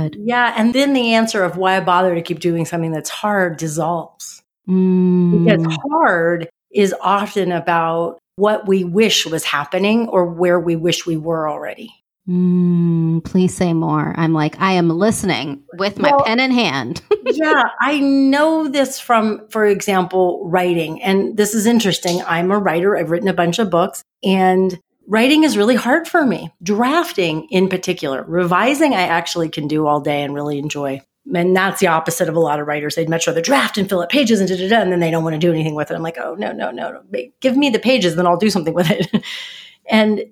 good. 0.09 0.17
Yeah. 0.19 0.53
And 0.55 0.73
then 0.73 0.93
the 0.93 1.13
answer 1.13 1.43
of 1.43 1.57
why 1.57 1.77
I 1.77 1.79
bother 1.79 2.13
to 2.15 2.21
keep 2.21 2.39
doing 2.39 2.65
something 2.65 2.91
that's 2.91 3.09
hard 3.09 3.57
dissolves. 3.57 4.43
Mm. 4.67 5.43
Because 5.43 5.77
hard 5.89 6.49
is 6.71 6.93
often 7.01 7.51
about 7.51 8.19
what 8.35 8.67
we 8.67 8.83
wish 8.83 9.25
was 9.25 9.43
happening 9.43 10.07
or 10.07 10.25
where 10.25 10.59
we 10.59 10.75
wish 10.75 11.05
we 11.05 11.17
were 11.17 11.49
already. 11.49 11.93
Mm, 12.29 13.23
please 13.23 13.55
say 13.55 13.73
more. 13.73 14.13
I'm 14.15 14.33
like, 14.33 14.59
I 14.59 14.73
am 14.73 14.89
listening 14.89 15.63
with 15.73 15.97
my 15.97 16.11
well, 16.11 16.23
pen 16.23 16.39
in 16.39 16.51
hand. 16.51 17.01
yeah, 17.25 17.63
I 17.79 17.99
know 17.99 18.67
this 18.67 18.99
from, 18.99 19.47
for 19.49 19.65
example, 19.65 20.47
writing. 20.47 21.01
And 21.01 21.35
this 21.35 21.55
is 21.55 21.65
interesting. 21.65 22.21
I'm 22.21 22.51
a 22.51 22.59
writer. 22.59 22.95
I've 22.95 23.09
written 23.09 23.27
a 23.27 23.33
bunch 23.33 23.57
of 23.59 23.69
books 23.69 24.03
and 24.23 24.79
writing 25.07 25.43
is 25.43 25.57
really 25.57 25.75
hard 25.75 26.07
for 26.07 26.25
me. 26.25 26.53
Drafting 26.61 27.47
in 27.49 27.69
particular. 27.69 28.23
Revising, 28.23 28.93
I 28.93 29.01
actually 29.01 29.49
can 29.49 29.67
do 29.67 29.87
all 29.87 29.99
day 29.99 30.21
and 30.21 30.33
really 30.35 30.59
enjoy. 30.59 31.01
And 31.33 31.55
that's 31.55 31.79
the 31.79 31.87
opposite 31.87 32.29
of 32.29 32.35
a 32.35 32.39
lot 32.39 32.59
of 32.59 32.67
writers. 32.67 32.95
They'd 32.95 33.09
much 33.09 33.27
rather 33.27 33.41
draft 33.41 33.77
and 33.77 33.89
fill 33.89 34.01
up 34.01 34.09
pages 34.09 34.39
and 34.39 34.49
da 34.49 34.57
da 34.57 34.69
da, 34.69 34.81
and 34.81 34.91
then 34.91 34.99
they 34.99 35.11
don't 35.11 35.23
want 35.23 35.35
to 35.35 35.39
do 35.39 35.51
anything 35.51 35.75
with 35.75 35.91
it. 35.91 35.95
I'm 35.95 36.01
like, 36.01 36.17
oh, 36.17 36.35
no, 36.35 36.51
no, 36.51 36.71
no, 36.71 36.91
no. 36.91 37.29
Give 37.41 37.55
me 37.57 37.69
the 37.69 37.79
pages, 37.79 38.15
then 38.15 38.25
I'll 38.25 38.37
do 38.37 38.49
something 38.49 38.73
with 38.73 38.89
it. 38.89 39.23
and 39.89 40.23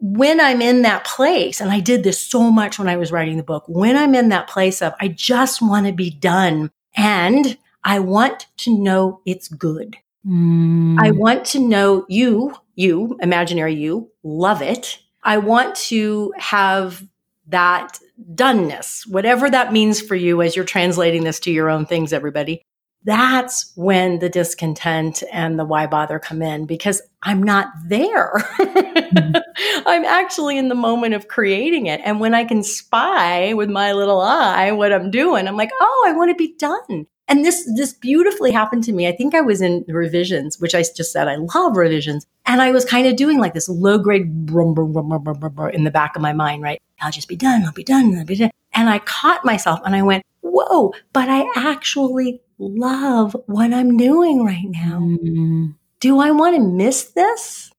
when 0.00 0.40
I'm 0.40 0.62
in 0.62 0.82
that 0.82 1.04
place, 1.04 1.60
and 1.60 1.70
I 1.70 1.80
did 1.80 2.02
this 2.02 2.20
so 2.20 2.50
much 2.50 2.78
when 2.78 2.88
I 2.88 2.96
was 2.96 3.12
writing 3.12 3.36
the 3.36 3.42
book, 3.42 3.64
when 3.66 3.96
I'm 3.96 4.14
in 4.14 4.28
that 4.30 4.48
place 4.48 4.82
of, 4.82 4.94
I 5.00 5.08
just 5.08 5.62
want 5.62 5.86
to 5.86 5.92
be 5.92 6.10
done 6.10 6.70
and 6.96 7.56
I 7.84 8.00
want 8.00 8.46
to 8.58 8.76
know 8.76 9.20
it's 9.26 9.48
good. 9.48 9.96
Mm. 10.26 10.96
I 10.98 11.12
want 11.12 11.44
to 11.46 11.60
know 11.60 12.04
you, 12.08 12.54
you, 12.74 13.16
imaginary 13.20 13.74
you, 13.74 14.10
love 14.22 14.62
it. 14.62 14.98
I 15.22 15.38
want 15.38 15.76
to 15.76 16.32
have 16.38 17.06
that 17.48 17.98
doneness, 18.34 19.06
whatever 19.06 19.48
that 19.48 19.72
means 19.72 20.00
for 20.00 20.16
you 20.16 20.42
as 20.42 20.56
you're 20.56 20.64
translating 20.64 21.24
this 21.24 21.38
to 21.40 21.52
your 21.52 21.70
own 21.70 21.86
things, 21.86 22.12
everybody 22.12 22.64
that's 23.06 23.70
when 23.76 24.18
the 24.18 24.28
discontent 24.28 25.22
and 25.32 25.58
the 25.58 25.64
why 25.64 25.86
bother 25.86 26.18
come 26.18 26.42
in 26.42 26.66
because 26.66 27.00
I'm 27.22 27.40
not 27.40 27.68
there. 27.86 28.32
mm-hmm. 28.58 29.36
I'm 29.86 30.04
actually 30.04 30.58
in 30.58 30.68
the 30.68 30.74
moment 30.74 31.14
of 31.14 31.28
creating 31.28 31.86
it. 31.86 32.00
And 32.04 32.18
when 32.18 32.34
I 32.34 32.44
can 32.44 32.64
spy 32.64 33.54
with 33.54 33.70
my 33.70 33.92
little 33.92 34.20
eye 34.20 34.72
what 34.72 34.92
I'm 34.92 35.12
doing, 35.12 35.46
I'm 35.46 35.56
like, 35.56 35.70
oh, 35.80 36.04
I 36.08 36.12
want 36.12 36.30
to 36.30 36.34
be 36.34 36.54
done. 36.58 37.06
And 37.28 37.44
this, 37.44 37.68
this 37.76 37.92
beautifully 37.92 38.50
happened 38.50 38.82
to 38.84 38.92
me. 38.92 39.06
I 39.06 39.12
think 39.12 39.36
I 39.36 39.40
was 39.40 39.60
in 39.60 39.84
revisions, 39.86 40.58
which 40.58 40.74
I 40.74 40.82
just 40.82 41.12
said, 41.12 41.28
I 41.28 41.36
love 41.36 41.76
revisions. 41.76 42.26
And 42.44 42.60
I 42.60 42.72
was 42.72 42.84
kind 42.84 43.06
of 43.06 43.14
doing 43.14 43.38
like 43.38 43.54
this 43.54 43.68
low 43.68 43.98
grade 43.98 44.46
brum, 44.46 44.74
brum, 44.74 44.92
brum, 44.92 45.08
brum, 45.08 45.22
brum, 45.22 45.52
brum, 45.54 45.70
in 45.70 45.84
the 45.84 45.90
back 45.92 46.16
of 46.16 46.22
my 46.22 46.32
mind, 46.32 46.62
right? 46.62 46.82
I'll 47.00 47.12
just 47.12 47.28
be 47.28 47.36
done. 47.36 47.64
I'll 47.64 47.72
be 47.72 47.84
done. 47.84 48.16
I'll 48.18 48.24
be 48.24 48.36
done. 48.36 48.50
And 48.74 48.90
I 48.90 48.98
caught 48.98 49.44
myself 49.44 49.80
and 49.84 49.94
I 49.94 50.02
went, 50.02 50.24
whoa, 50.40 50.92
but 51.12 51.28
I 51.28 51.48
actually 51.54 52.40
love 52.58 53.36
what 53.46 53.72
I'm 53.72 53.96
doing 53.96 54.44
right 54.44 54.68
now. 54.68 55.00
Mm-hmm. 55.00 55.66
Do 56.00 56.20
I 56.20 56.30
want 56.30 56.56
to 56.56 56.62
miss 56.62 57.10
this? 57.10 57.70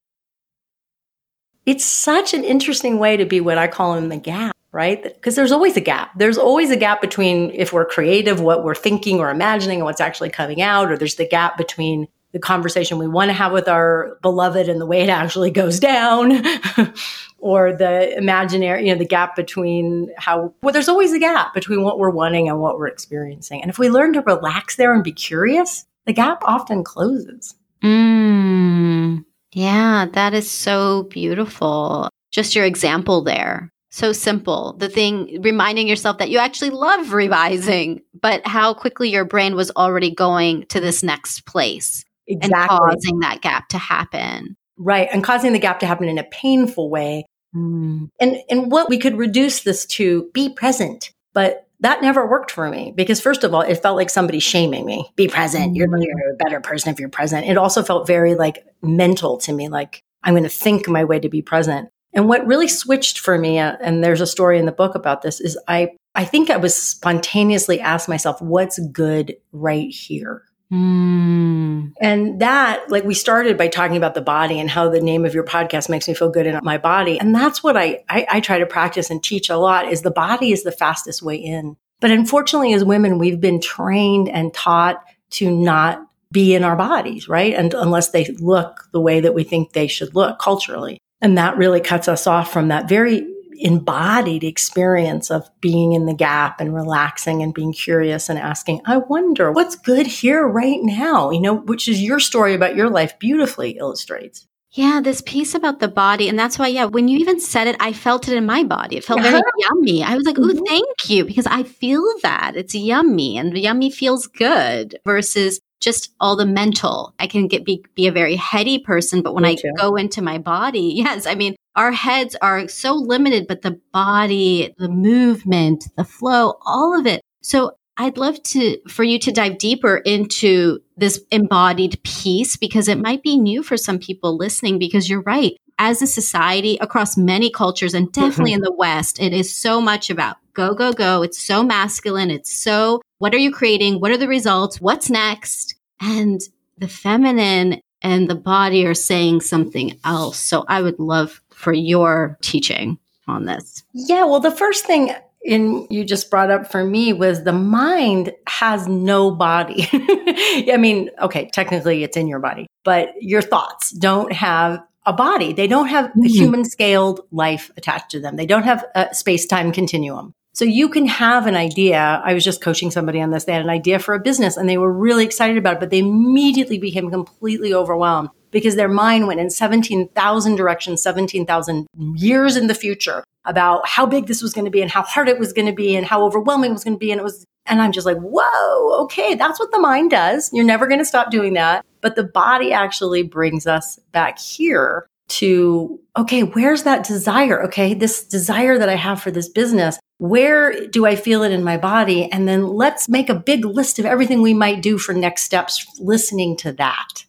It's 1.66 1.84
such 1.84 2.34
an 2.34 2.44
interesting 2.44 2.98
way 2.98 3.18
to 3.18 3.26
be 3.26 3.42
what 3.42 3.58
I 3.58 3.68
call 3.68 3.96
in 3.96 4.10
the 4.10 4.18
gap, 4.18 4.56
right? 4.72 5.04
Because 5.04 5.36
there's 5.36 5.52
always 5.52 5.76
a 5.76 5.82
gap. 5.82 6.18
There's 6.18 6.38
always 6.38 6.72
a 6.72 6.78
gap 6.78 7.02
between 7.02 7.52
if 7.52 7.74
we're 7.74 7.86
creative, 7.86 8.40
what 8.40 8.64
we're 8.64 8.76
thinking 8.76 9.20
or 9.20 9.30
imagining, 9.30 9.80
and 9.80 9.86
what's 9.86 10.02
actually 10.02 10.30
coming 10.30 10.62
out, 10.62 10.90
or 10.90 10.98
there's 10.98 11.16
the 11.16 11.28
gap 11.28 11.58
between 11.58 12.08
the 12.32 12.40
conversation 12.40 12.98
we 12.98 13.08
want 13.08 13.30
to 13.30 13.34
have 13.34 13.52
with 13.52 13.68
our 13.68 14.18
beloved 14.22 14.70
and 14.70 14.80
the 14.80 14.86
way 14.86 15.02
it 15.02 15.10
actually 15.10 15.52
goes 15.52 15.80
down. 15.80 16.42
or 17.40 17.74
the 17.74 18.18
imaginary, 18.18 18.88
you 18.88 18.94
know, 18.94 18.98
the 18.98 19.06
gap 19.06 19.36
between 19.36 20.12
how, 20.18 20.54
well, 20.62 20.74
there's 20.74 20.90
always 20.90 21.14
a 21.14 21.20
gap 21.20 21.54
between 21.54 21.84
what 21.84 22.00
we're 22.00 22.10
wanting 22.10 22.50
and 22.50 22.60
what 22.60 22.78
we're 22.78 22.88
experiencing. 22.88 23.62
And 23.62 23.70
if 23.70 23.78
we 23.78 23.90
learn 23.90 24.14
to 24.14 24.22
relax 24.22 24.76
there 24.76 24.94
and 24.94 25.04
be 25.04 25.12
curious, 25.12 25.86
the 26.06 26.14
gap 26.14 26.44
often 26.44 26.84
closes. 26.84 27.56
Mm, 27.84 29.24
yeah, 29.54 30.08
that 30.14 30.34
is 30.34 30.50
so 30.50 31.04
beautiful. 31.04 32.10
Just 32.32 32.56
your 32.56 32.66
example 32.66 33.24
there. 33.24 33.72
So 33.90 34.12
simple. 34.12 34.74
The 34.78 34.90
thing, 34.90 35.42
reminding 35.42 35.88
yourself 35.88 36.18
that 36.18 36.30
you 36.30 36.40
actually 36.40 36.72
love 36.72 37.14
revising, 37.14 38.02
but 38.20 38.46
how 38.46 38.74
quickly 38.74 39.10
your 39.10 39.26
brain 39.26 39.56
was 39.56 39.72
already 39.72 40.14
going 40.14 40.66
to 40.68 40.80
this 40.80 41.04
next 41.04 41.46
place 41.46 42.04
exactly. 42.28 42.60
and 42.60 42.70
causing 42.70 43.20
that 43.20 43.42
gap 43.42 43.70
to 43.70 43.78
happen. 43.78 44.57
Right. 44.78 45.10
And 45.12 45.24
causing 45.24 45.54
the 45.54 45.60
gap 45.60 45.80
to 45.80 45.86
happen 45.86 46.08
in 46.08 46.18
a 46.18 46.24
painful 46.24 46.90
way. 46.90 47.26
Mm. 47.56 48.10
And, 48.20 48.38
and 48.50 48.72
what 48.72 48.90
we 48.90 48.98
could 48.98 49.18
reduce 49.18 49.62
this 49.64 49.86
to 49.88 50.30
be 50.34 50.50
present. 50.50 51.12
But 51.34 51.68
that 51.80 52.02
never 52.02 52.28
worked 52.28 52.52
for 52.52 52.70
me 52.70 52.92
because 52.96 53.22
first 53.22 53.44
of 53.44 53.54
all, 53.54 53.62
it 53.62 53.82
felt 53.82 53.98
like 53.98 54.10
somebody 54.10 54.40
shaming 54.40 54.86
me. 54.86 55.10
Be 55.16 55.28
present. 55.28 55.76
You're, 55.76 55.88
mm. 55.88 56.04
you're 56.04 56.34
a 56.34 56.38
better 56.38 56.60
person 56.60 56.92
if 56.92 57.00
you're 57.00 57.10
present. 57.10 57.48
It 57.48 57.58
also 57.58 57.84
felt 57.84 58.08
very 58.08 58.36
like 58.36 58.66
mental 58.82 59.38
to 59.40 59.54
me. 59.54 59.70
Like 59.70 60.02
I'm 60.24 60.34
going 60.34 60.44
to 60.44 60.50
think 60.50 60.88
my 60.88 61.04
way 61.04 61.20
to 61.20 61.30
be 61.30 61.42
present. 61.42 61.90
And 62.14 62.28
what 62.28 62.48
really 62.48 62.68
switched 62.68 63.20
for 63.20 63.38
me, 63.38 63.60
uh, 63.60 63.78
and 63.80 64.04
there's 64.04 64.22
a 64.22 64.28
story 64.28 64.58
in 64.58 64.66
the 64.66 64.72
book 64.72 64.96
about 64.96 65.22
this, 65.22 65.40
is 65.40 65.58
I 65.68 65.92
I 66.16 66.26
think 66.26 66.50
I 66.50 66.58
was 66.58 66.76
spontaneously 66.76 67.80
asked 67.80 68.10
myself, 68.10 68.42
what's 68.42 68.80
good 68.88 69.36
right 69.52 69.90
here? 69.92 70.42
Mm. 70.72 71.94
And 72.02 72.42
that, 72.42 72.90
like, 72.90 73.04
we 73.04 73.14
started 73.14 73.58
by 73.58 73.68
talking 73.68 73.96
about 73.98 74.16
the 74.16 74.22
body 74.22 74.60
and 74.60 74.70
how 74.70 74.90
the 74.90 75.02
name 75.02 75.26
of 75.26 75.34
your 75.34 75.46
podcast 75.46 75.90
makes 75.90 76.08
me 76.08 76.14
feel 76.14 76.30
good 76.30 76.46
in 76.46 76.60
my 76.64 76.78
body. 76.78 77.20
And 77.20 77.34
that's 77.34 77.64
what 77.64 77.78
I, 77.78 78.04
I, 78.10 78.28
I 78.30 78.40
try 78.42 78.60
to 78.60 78.66
practice 78.66 79.10
and 79.10 79.24
teach 79.24 79.50
a 79.50 79.58
lot 79.58 79.92
is 79.92 80.02
the 80.02 80.12
body 80.12 80.52
is 80.52 80.64
the 80.64 80.72
fastest 80.72 81.22
way 81.22 81.36
in. 81.36 81.78
But 82.00 82.12
unfortunately, 82.12 82.74
as 82.74 82.84
women, 82.84 83.18
we've 83.18 83.42
been 83.42 83.62
trained 83.62 84.30
and 84.30 84.54
taught 84.54 85.02
to 85.32 85.50
not 85.50 86.06
be 86.32 86.54
in 86.54 86.64
our 86.64 86.76
bodies, 86.76 87.30
right? 87.30 87.54
And 87.54 87.74
unless 87.74 88.10
they 88.10 88.26
look 88.40 88.90
the 88.92 89.02
way 89.02 89.22
that 89.22 89.34
we 89.34 89.44
think 89.44 89.72
they 89.72 89.88
should 89.88 90.14
look 90.14 90.40
culturally. 90.40 91.00
And 91.22 91.38
that 91.38 91.58
really 91.58 91.80
cuts 91.80 92.08
us 92.08 92.28
off 92.28 92.52
from 92.52 92.68
that 92.68 92.90
very 92.90 93.26
embodied 93.60 94.44
experience 94.44 95.32
of 95.32 95.50
being 95.62 95.94
in 95.94 96.06
the 96.06 96.14
gap 96.14 96.60
and 96.60 96.74
relaxing 96.74 97.42
and 97.42 97.54
being 97.54 97.74
curious 97.74 98.30
and 98.30 98.40
asking, 98.40 98.82
I 98.86 98.98
wonder 98.98 99.52
what's 99.52 99.76
good 99.76 100.08
here 100.08 100.48
right 100.48 100.80
now, 100.82 101.32
you 101.32 101.42
know, 101.42 101.56
which 101.56 101.88
is 101.88 102.02
your 102.02 102.20
story 102.20 102.54
about 102.54 102.76
your 102.76 102.90
life 102.90 103.18
beautifully 103.20 103.72
illustrates. 103.72 104.48
Yeah, 104.72 105.00
this 105.02 105.22
piece 105.22 105.56
about 105.56 105.80
the 105.80 105.88
body. 105.88 106.30
And 106.30 106.38
that's 106.38 106.60
why, 106.60 106.68
yeah, 106.68 106.86
when 106.86 107.08
you 107.08 107.18
even 107.20 107.40
said 107.40 107.68
it, 107.68 107.76
I 107.80 107.94
felt 107.94 108.28
it 108.28 108.36
in 108.36 108.46
my 108.46 108.64
body. 108.64 108.98
It 108.98 109.06
felt 109.06 109.22
very 109.22 109.42
yummy. 109.58 110.04
I 110.04 110.16
was 110.16 110.26
like, 110.26 110.38
oh, 110.38 110.54
thank 110.68 111.10
you, 111.10 111.26
because 111.26 111.48
I 111.48 111.64
feel 111.64 112.06
that. 112.22 112.56
It's 112.56 112.76
yummy 112.76 113.38
and 113.38 113.58
yummy 113.58 113.90
feels 113.90 114.28
good 114.28 115.00
versus 115.06 115.60
just 115.80 116.14
all 116.20 116.36
the 116.36 116.46
mental. 116.46 117.14
I 117.20 117.28
can 117.28 117.48
get 117.48 117.66
be, 117.66 117.84
be 117.96 118.08
a 118.08 118.12
very 118.12 118.36
heady 118.36 118.80
person, 118.80 119.22
but 119.22 119.34
when 119.34 119.44
Me 119.44 119.52
I 119.52 119.56
too. 119.56 119.72
go 119.78 119.96
into 119.96 120.22
my 120.22 120.38
body, 120.38 120.94
yes, 120.96 121.26
I 121.26 121.36
mean, 121.36 121.56
our 121.76 121.92
heads 121.92 122.36
are 122.42 122.68
so 122.68 122.94
limited, 122.94 123.48
but 123.48 123.62
the 123.62 123.80
body, 123.94 124.74
the 124.78 124.90
movement, 124.90 125.86
the 125.96 126.04
flow, 126.04 126.56
all 126.66 126.98
of 127.00 127.06
it. 127.06 127.22
So 127.42 127.72
I'd 127.98 128.18
love 128.18 128.42
to, 128.44 128.80
for 128.88 129.04
you 129.04 129.20
to 129.20 129.32
dive 129.32 129.58
deeper 129.58 129.98
into 129.98 130.80
this 130.98 131.22
embodied 131.32 132.02
piece 132.04 132.56
because 132.58 132.88
it 132.88 133.00
might 133.00 133.24
be 133.24 133.38
new 133.38 133.64
for 133.64 133.78
some 133.78 134.00
people 134.00 134.38
listening 134.38 134.80
because 134.80 135.10
you're 135.10 135.22
right. 135.22 135.56
As 135.80 136.02
a 136.02 136.08
society 136.08 136.78
across 136.82 137.18
many 137.18 137.50
cultures 137.50 137.94
and 137.94 138.12
definitely 138.12 138.54
in 138.54 138.62
the 138.62 138.72
West, 138.78 139.20
it 139.20 139.34
is 139.34 139.54
so 139.54 139.80
much 139.80 140.10
about 140.10 140.38
go, 140.54 140.74
go, 140.74 140.92
go. 140.92 141.22
It's 141.22 141.40
so 141.40 141.64
masculine. 141.64 142.32
It's 142.32 142.52
so, 142.52 143.02
what 143.20 143.34
are 143.34 143.40
you 143.40 143.52
creating? 143.52 144.00
What 144.00 144.12
are 144.12 144.18
the 144.18 144.28
results? 144.28 144.82
What's 144.82 145.10
next? 145.10 145.76
And 146.02 146.42
the 146.78 146.88
feminine 146.88 147.82
and 148.02 148.30
the 148.30 148.36
body 148.36 148.86
are 148.86 148.94
saying 148.94 149.42
something 149.42 150.00
else. 150.04 150.40
So 150.40 150.66
I 150.68 150.82
would 150.82 151.00
love 151.00 151.42
for 151.50 151.74
your 151.74 152.38
teaching 152.42 153.00
on 153.28 153.46
this? 153.46 153.84
Yeah, 153.94 154.24
well, 154.26 154.40
the 154.40 154.52
first 154.52 154.86
thing 154.86 155.12
in 155.44 155.88
you 155.90 156.04
just 156.04 156.30
brought 156.30 156.52
up 156.52 156.72
for 156.72 156.84
me 156.84 157.14
was 157.14 157.44
the 157.44 157.54
mind 157.54 158.34
has 158.48 158.88
no 158.88 159.32
body. 159.32 159.88
I 159.94 160.78
mean, 160.80 161.10
okay, 161.22 161.50
technically 161.52 162.04
it's 162.04 162.18
in 162.18 162.28
your 162.28 162.40
body, 162.40 162.68
but 162.84 163.10
your 163.20 163.42
thoughts 163.42 163.92
don't 163.92 164.32
have 164.32 164.80
a 165.08 165.14
body. 165.14 165.54
They 165.54 165.68
don't 165.68 165.88
have 165.88 166.08
mm-hmm. 166.08 166.26
a 166.26 166.28
human 166.28 166.66
scaled 166.66 167.22
life 167.32 167.72
attached 167.78 168.12
to 168.12 168.20
them. 168.20 168.36
They 168.36 168.46
don't 168.46 168.64
have 168.64 168.86
a 168.94 169.16
space 169.16 169.48
time 169.48 169.72
continuum. 169.72 170.36
So 170.54 170.66
you 170.66 170.90
can 170.90 171.08
have 171.08 171.48
an 171.48 171.56
idea. 171.56 172.22
I 172.24 172.34
was 172.34 172.44
just 172.44 172.62
coaching 172.62 172.92
somebody 172.92 173.22
on 173.22 173.30
this. 173.30 173.46
They 173.46 173.54
had 173.54 173.62
an 173.62 173.70
idea 173.70 174.00
for 174.00 174.16
a 174.16 174.20
business 174.20 174.58
and 174.58 174.68
they 174.68 174.78
were 174.78 174.92
really 174.92 175.24
excited 175.24 175.56
about 175.58 175.76
it, 175.76 175.80
but 175.80 175.92
they 175.92 176.00
immediately 176.00 176.78
became 176.78 177.10
completely 177.10 177.74
overwhelmed 177.74 178.30
because 178.52 178.76
their 178.76 178.90
mind 178.90 179.28
went 179.28 179.40
in 179.40 179.50
17,000 179.50 180.56
directions, 180.56 181.02
17,000 181.04 181.88
years 182.16 182.56
in 182.56 182.68
the 182.68 182.74
future 182.74 183.24
about 183.46 183.88
how 183.88 184.06
big 184.06 184.28
this 184.28 184.42
was 184.42 184.54
going 184.54 184.66
to 184.66 184.72
be 184.72 184.82
and 184.82 184.92
how 184.92 185.02
hard 185.04 185.30
it 185.30 185.40
was 185.40 185.54
going 185.54 185.68
to 185.68 185.74
be 185.74 185.96
and 185.96 186.06
how 186.06 186.26
overwhelming 186.26 186.72
it 186.72 186.74
was 186.74 186.84
going 186.84 186.96
to 186.96 187.00
be. 187.00 187.12
And 187.12 187.20
it 187.20 187.24
was, 187.24 187.46
and 187.66 187.82
I'm 187.82 187.92
just 187.92 188.06
like, 188.06 188.18
whoa, 188.18 189.04
okay, 189.04 189.36
that's 189.36 189.60
what 189.60 189.72
the 189.72 189.80
mind 189.80 190.12
does. 190.12 190.50
You're 190.54 190.66
never 190.66 190.88
going 190.88 191.00
to 191.00 191.06
stop 191.06 191.32
doing 191.32 191.54
that. 191.54 191.86
But 192.02 192.16
the 192.16 192.24
body 192.24 192.74
actually 192.74 193.24
brings 193.24 193.66
us 193.66 194.00
back 194.12 194.40
here 194.40 195.08
to, 195.30 196.00
okay, 196.16 196.44
where's 196.44 196.84
that 196.84 197.06
desire? 197.06 197.64
Okay, 197.66 197.94
this 197.94 198.24
desire 198.26 198.78
that 198.78 198.90
I 198.90 198.96
have 198.96 199.22
for 199.22 199.32
this 199.32 199.50
business, 199.50 200.00
where 200.20 200.88
do 200.88 201.06
I 201.06 201.16
feel 201.16 201.44
it 201.44 201.52
in 201.52 201.64
my 201.64 201.78
body? 201.78 202.32
And 202.32 202.48
then 202.48 202.68
let's 202.68 203.10
make 203.10 203.30
a 203.30 203.36
big 203.36 203.66
list 203.66 204.00
of 204.00 204.06
everything 204.06 204.42
we 204.42 204.54
might 204.54 204.82
do 204.82 204.98
for 204.98 205.14
next 205.14 205.44
steps, 205.44 205.86
listening 206.00 206.58
to 206.58 206.72
that. 206.74 207.26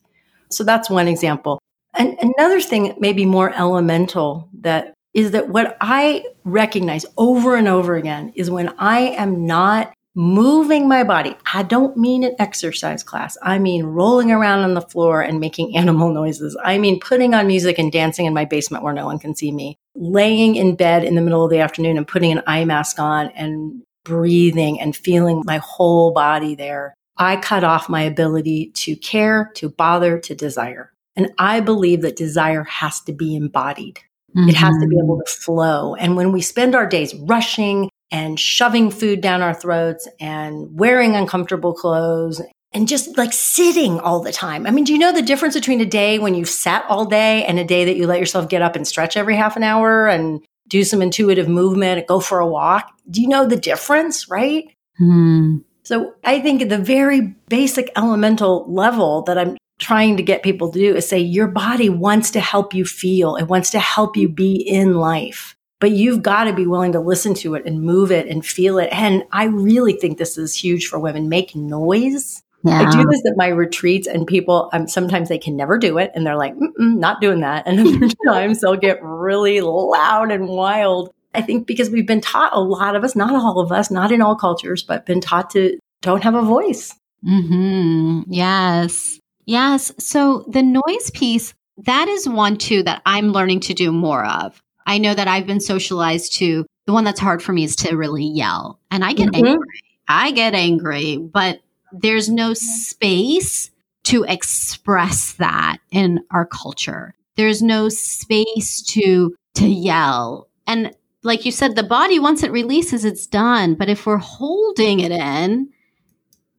So 0.50 0.64
that's 0.64 0.90
one 0.90 1.08
example. 1.08 1.60
And 1.94 2.16
another 2.20 2.60
thing, 2.60 2.94
maybe 2.98 3.24
more 3.24 3.52
elemental, 3.54 4.48
that 4.60 4.94
is 5.14 5.32
that 5.32 5.48
what 5.48 5.76
I 5.80 6.24
recognize 6.44 7.04
over 7.16 7.56
and 7.56 7.66
over 7.66 7.96
again 7.96 8.32
is 8.36 8.50
when 8.50 8.72
I 8.78 9.00
am 9.00 9.46
not 9.46 9.92
moving 10.14 10.88
my 10.88 11.04
body. 11.04 11.36
I 11.54 11.62
don't 11.62 11.96
mean 11.96 12.24
an 12.24 12.34
exercise 12.38 13.02
class. 13.04 13.36
I 13.42 13.58
mean 13.58 13.84
rolling 13.84 14.32
around 14.32 14.64
on 14.64 14.74
the 14.74 14.80
floor 14.80 15.22
and 15.22 15.38
making 15.38 15.76
animal 15.76 16.12
noises. 16.12 16.56
I 16.62 16.78
mean 16.78 17.00
putting 17.00 17.34
on 17.34 17.46
music 17.46 17.78
and 17.78 17.92
dancing 17.92 18.26
in 18.26 18.34
my 18.34 18.44
basement 18.44 18.82
where 18.82 18.92
no 18.92 19.06
one 19.06 19.18
can 19.18 19.34
see 19.34 19.52
me. 19.52 19.78
Laying 19.94 20.56
in 20.56 20.76
bed 20.76 21.04
in 21.04 21.14
the 21.14 21.22
middle 21.22 21.44
of 21.44 21.50
the 21.50 21.60
afternoon 21.60 21.96
and 21.96 22.06
putting 22.06 22.32
an 22.32 22.42
eye 22.46 22.64
mask 22.64 22.98
on 22.98 23.28
and 23.30 23.82
breathing 24.04 24.80
and 24.80 24.96
feeling 24.96 25.42
my 25.44 25.58
whole 25.58 26.12
body 26.12 26.54
there. 26.54 26.94
I 27.18 27.36
cut 27.36 27.64
off 27.64 27.88
my 27.88 28.02
ability 28.02 28.70
to 28.74 28.96
care, 28.96 29.50
to 29.56 29.68
bother, 29.68 30.18
to 30.20 30.34
desire. 30.34 30.92
And 31.16 31.32
I 31.38 31.60
believe 31.60 32.02
that 32.02 32.16
desire 32.16 32.64
has 32.64 33.00
to 33.02 33.12
be 33.12 33.34
embodied. 33.34 33.98
Mm-hmm. 34.36 34.48
It 34.48 34.56
has 34.56 34.74
to 34.80 34.86
be 34.86 34.96
able 35.02 35.16
mm-hmm. 35.16 35.26
to 35.26 35.40
flow. 35.40 35.94
And 35.94 36.16
when 36.16 36.32
we 36.32 36.40
spend 36.42 36.74
our 36.74 36.86
days 36.86 37.14
rushing 37.14 37.90
and 38.10 38.38
shoving 38.38 38.90
food 38.90 39.20
down 39.20 39.42
our 39.42 39.54
throats 39.54 40.08
and 40.20 40.78
wearing 40.78 41.14
uncomfortable 41.14 41.74
clothes 41.74 42.40
and 42.72 42.88
just 42.88 43.16
like 43.16 43.32
sitting 43.32 43.98
all 44.00 44.20
the 44.20 44.32
time. 44.32 44.66
I 44.66 44.70
mean, 44.70 44.84
do 44.84 44.92
you 44.92 44.98
know 44.98 45.12
the 45.12 45.22
difference 45.22 45.54
between 45.54 45.80
a 45.80 45.86
day 45.86 46.18
when 46.18 46.34
you've 46.34 46.48
sat 46.48 46.84
all 46.88 47.06
day 47.06 47.44
and 47.44 47.58
a 47.58 47.64
day 47.64 47.84
that 47.86 47.96
you 47.96 48.06
let 48.06 48.20
yourself 48.20 48.48
get 48.48 48.62
up 48.62 48.76
and 48.76 48.86
stretch 48.86 49.16
every 49.16 49.36
half 49.36 49.56
an 49.56 49.62
hour 49.62 50.06
and 50.06 50.44
do 50.68 50.84
some 50.84 51.00
intuitive 51.00 51.48
movement, 51.48 52.06
go 52.06 52.20
for 52.20 52.40
a 52.40 52.46
walk? 52.46 52.90
Do 53.10 53.22
you 53.22 53.28
know 53.28 53.46
the 53.46 53.56
difference, 53.56 54.28
right? 54.28 54.64
Hmm. 54.98 55.58
So 55.88 56.14
I 56.22 56.40
think 56.40 56.60
at 56.60 56.68
the 56.68 56.76
very 56.76 57.34
basic 57.48 57.90
elemental 57.96 58.66
level 58.70 59.22
that 59.22 59.38
I'm 59.38 59.56
trying 59.78 60.18
to 60.18 60.22
get 60.22 60.42
people 60.42 60.70
to 60.70 60.78
do 60.78 60.96
is 60.96 61.08
say 61.08 61.18
your 61.18 61.48
body 61.48 61.88
wants 61.88 62.30
to 62.32 62.40
help 62.40 62.74
you 62.74 62.84
feel. 62.84 63.36
It 63.36 63.44
wants 63.44 63.70
to 63.70 63.78
help 63.78 64.16
you 64.16 64.28
be 64.28 64.56
in 64.56 64.96
life 64.96 65.56
but 65.80 65.92
you've 65.92 66.22
got 66.22 66.44
to 66.44 66.52
be 66.52 66.66
willing 66.66 66.92
to 66.92 67.00
listen 67.00 67.34
to 67.34 67.54
it 67.54 67.64
and 67.64 67.82
move 67.82 68.10
it 68.10 68.26
and 68.26 68.44
feel 68.44 68.78
it. 68.78 68.88
And 68.90 69.24
I 69.32 69.44
really 69.44 69.92
think 69.92 70.18
this 70.18 70.36
is 70.36 70.54
huge 70.54 70.86
for 70.86 70.98
women. 70.98 71.28
Make 71.28 71.54
noise. 71.54 72.42
Yeah. 72.64 72.80
I 72.80 72.90
do 72.90 73.04
this 73.08 73.22
at 73.24 73.36
my 73.36 73.46
retreats, 73.46 74.08
and 74.08 74.26
people 74.26 74.68
um, 74.72 74.88
sometimes 74.88 75.28
they 75.28 75.38
can 75.38 75.56
never 75.56 75.78
do 75.78 75.96
it, 75.98 76.10
and 76.14 76.26
they're 76.26 76.36
like, 76.36 76.54
"Not 76.78 77.20
doing 77.20 77.40
that." 77.40 77.68
And 77.68 77.78
other 78.02 78.14
times 78.26 78.60
they'll 78.60 78.74
get 78.74 78.98
really 79.00 79.60
loud 79.60 80.32
and 80.32 80.48
wild. 80.48 81.12
I 81.38 81.42
think 81.42 81.66
because 81.66 81.88
we've 81.88 82.06
been 82.06 82.20
taught 82.20 82.52
a 82.52 82.60
lot 82.60 82.96
of 82.96 83.04
us, 83.04 83.14
not 83.14 83.32
all 83.32 83.60
of 83.60 83.70
us, 83.70 83.90
not 83.90 84.10
in 84.10 84.20
all 84.20 84.34
cultures, 84.34 84.82
but 84.82 85.06
been 85.06 85.20
taught 85.20 85.50
to 85.50 85.78
don't 86.02 86.24
have 86.24 86.34
a 86.34 86.42
voice. 86.42 86.94
Hmm. 87.24 88.22
Yes. 88.26 89.20
Yes. 89.46 89.92
So 89.98 90.44
the 90.48 90.62
noise 90.62 91.10
piece 91.14 91.54
that 91.84 92.08
is 92.08 92.28
one 92.28 92.56
too 92.56 92.82
that 92.82 93.02
I'm 93.06 93.32
learning 93.32 93.60
to 93.60 93.74
do 93.74 93.92
more 93.92 94.24
of. 94.24 94.60
I 94.86 94.98
know 94.98 95.14
that 95.14 95.28
I've 95.28 95.46
been 95.46 95.60
socialized 95.60 96.34
to 96.38 96.66
the 96.86 96.92
one 96.92 97.04
that's 97.04 97.20
hard 97.20 97.42
for 97.42 97.52
me 97.52 97.64
is 97.64 97.76
to 97.76 97.96
really 97.96 98.24
yell. 98.24 98.80
And 98.90 99.04
I 99.04 99.12
get 99.12 99.28
mm-hmm. 99.28 99.46
angry. 99.46 99.80
I 100.08 100.30
get 100.32 100.54
angry, 100.54 101.18
but 101.18 101.60
there's 101.92 102.28
no 102.28 102.54
space 102.54 103.70
to 104.04 104.24
express 104.24 105.34
that 105.34 105.78
in 105.90 106.20
our 106.30 106.46
culture. 106.46 107.14
There's 107.36 107.62
no 107.62 107.88
space 107.88 108.82
to 108.88 109.36
to 109.54 109.68
yell. 109.68 110.48
And 110.66 110.94
like 111.22 111.44
you 111.44 111.52
said, 111.52 111.76
the 111.76 111.82
body 111.82 112.18
once 112.18 112.42
it 112.42 112.52
releases, 112.52 113.04
it's 113.04 113.26
done. 113.26 113.74
But 113.74 113.88
if 113.88 114.06
we're 114.06 114.18
holding 114.18 115.00
it 115.00 115.12
in, 115.12 115.70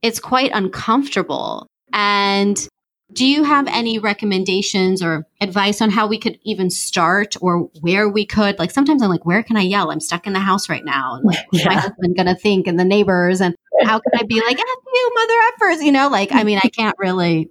it's 0.02 0.20
quite 0.20 0.52
uncomfortable. 0.54 1.68
And 1.94 2.68
do 3.12 3.26
you 3.26 3.44
have 3.44 3.68
any 3.68 3.98
recommendations 3.98 5.02
or 5.02 5.26
advice 5.42 5.82
on 5.82 5.90
how 5.90 6.06
we 6.06 6.20
could 6.20 6.38
even 6.44 6.70
start 6.70 7.36
or 7.42 7.70
where 7.82 8.08
we 8.08 8.26
could? 8.26 8.60
Like 8.60 8.70
sometimes 8.70 9.02
I'm 9.02 9.10
like, 9.10 9.26
where 9.26 9.42
can 9.42 9.58
I 9.58 9.62
yell? 9.62 9.92
I'm 9.92 10.00
stuck 10.00 10.28
in 10.28 10.34
the 10.34 10.40
house 10.40 10.70
right 10.70 10.86
now. 10.86 11.16
And 11.16 11.26
like, 11.26 11.46
yeah. 11.52 11.66
my 11.66 11.74
husband 11.76 12.16
gonna 12.16 12.36
think 12.36 12.68
and 12.68 12.80
the 12.80 12.86
neighbors 12.86 13.42
and 13.42 13.56
how 13.84 14.00
can 14.00 14.12
I 14.14 14.24
be 14.24 14.36
like, 14.42 14.58
ah, 14.60 14.78
F 14.78 14.94
you, 14.94 15.12
mother 15.16 15.34
effers? 15.74 15.86
You 15.86 15.92
know, 15.92 16.10
like 16.10 16.32
I 16.32 16.44
mean, 16.44 16.60
I 16.64 16.70
can't 16.70 16.96
really 17.00 17.50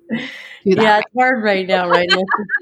do 0.68 0.76
that. 0.76 0.82
Yeah, 0.82 0.98
it's 0.98 1.14
hard 1.16 1.42
right 1.42 1.66
now, 1.66 1.88
right? 1.88 2.08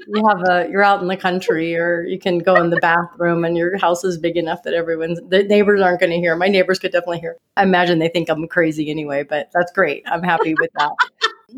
you 0.07 0.27
have 0.27 0.41
a 0.49 0.69
you're 0.69 0.83
out 0.83 1.01
in 1.01 1.07
the 1.07 1.17
country 1.17 1.75
or 1.75 2.03
you 2.03 2.19
can 2.19 2.39
go 2.39 2.55
in 2.55 2.69
the 2.69 2.77
bathroom 2.77 3.45
and 3.45 3.57
your 3.57 3.77
house 3.77 4.03
is 4.03 4.17
big 4.17 4.37
enough 4.37 4.63
that 4.63 4.73
everyone's 4.73 5.19
the 5.29 5.43
neighbors 5.43 5.81
aren't 5.81 5.99
gonna 5.99 6.15
hear. 6.15 6.35
My 6.35 6.47
neighbors 6.47 6.79
could 6.79 6.91
definitely 6.91 7.19
hear. 7.19 7.37
I 7.55 7.63
imagine 7.63 7.99
they 7.99 8.09
think 8.09 8.29
I'm 8.29 8.47
crazy 8.47 8.89
anyway, 8.89 9.23
but 9.23 9.49
that's 9.53 9.71
great. 9.71 10.03
I'm 10.05 10.23
happy 10.23 10.55
with 10.59 10.71
that. 10.77 10.91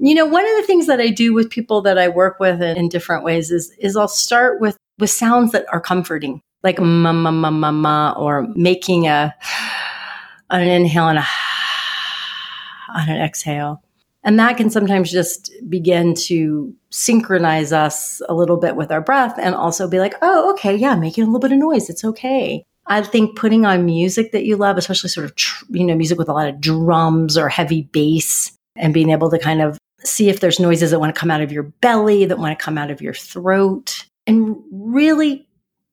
You 0.02 0.14
know, 0.14 0.28
one 0.28 0.48
of 0.48 0.56
the 0.56 0.64
things 0.68 0.86
that 0.86 1.02
I 1.02 1.10
do 1.10 1.34
with 1.34 1.50
people 1.50 1.82
that 1.82 1.98
I 1.98 2.10
work 2.10 2.40
with 2.40 2.62
in, 2.62 2.78
in 2.78 2.90
different 2.90 3.24
ways 3.24 3.50
is 3.50 3.74
is 3.80 3.98
I'll 3.98 4.08
start 4.08 4.62
with 4.62 4.78
with 5.00 5.10
sounds 5.10 5.52
that 5.54 5.66
are 5.74 5.82
comforting, 5.82 6.44
like 6.64 6.80
ma 6.80 7.12
ma 7.12 7.32
ma 7.32 7.50
ma 7.50 7.72
ma, 7.72 8.14
or 8.16 8.48
making 8.54 9.08
a 9.08 9.34
an 10.52 10.68
inhale 10.68 11.08
and 11.08 11.18
a 11.18 11.26
on 12.94 13.10
an 13.10 13.22
exhale. 13.22 13.82
And 14.24 14.38
that 14.40 14.58
can 14.58 14.70
sometimes 14.70 15.12
just 15.12 15.52
begin 15.70 16.14
to 16.14 16.74
synchronize 16.90 17.72
us 17.72 18.22
a 18.28 18.34
little 18.34 18.58
bit 18.58 18.76
with 18.76 18.92
our 18.92 19.02
breath 19.02 19.36
and 19.40 19.56
also 19.56 19.88
be 19.88 20.00
like, 20.00 20.16
oh, 20.22 20.52
okay, 20.52 20.76
yeah, 20.76 20.96
making 20.96 21.24
a 21.24 21.28
little 21.28 21.40
bit 21.40 21.54
of 21.54 21.58
noise. 21.58 21.90
It's 21.90 22.04
okay. 22.04 22.66
I 22.88 23.02
think 23.02 23.38
putting 23.38 23.66
on 23.66 23.86
music 23.86 24.32
that 24.32 24.46
you 24.46 24.58
love, 24.58 24.78
especially 24.78 25.10
sort 25.10 25.26
of, 25.26 25.36
tr- 25.36 25.66
you 25.70 25.86
know, 25.86 25.96
music 25.96 26.18
with 26.18 26.28
a 26.28 26.34
lot 26.34 26.50
of 26.50 26.60
drums 26.60 27.38
or 27.38 27.48
heavy 27.48 27.84
bass 27.84 28.52
and 28.76 28.94
being 28.94 29.12
able 29.12 29.30
to 29.30 29.40
kind 29.40 29.62
of 29.62 29.78
see 30.04 30.30
if 30.30 30.40
there's 30.40 30.60
noises 30.60 30.92
that 30.92 31.00
want 31.00 31.14
to 31.14 31.20
come 31.20 31.32
out 31.32 31.42
of 31.42 31.52
your 31.52 31.64
belly, 31.64 32.26
that 32.26 32.40
want 32.40 32.58
to 32.58 32.64
come 32.64 32.78
out 32.78 32.90
of 32.90 33.02
your 33.02 33.14
throat, 33.14 34.06
and 34.26 34.56
really 34.72 35.48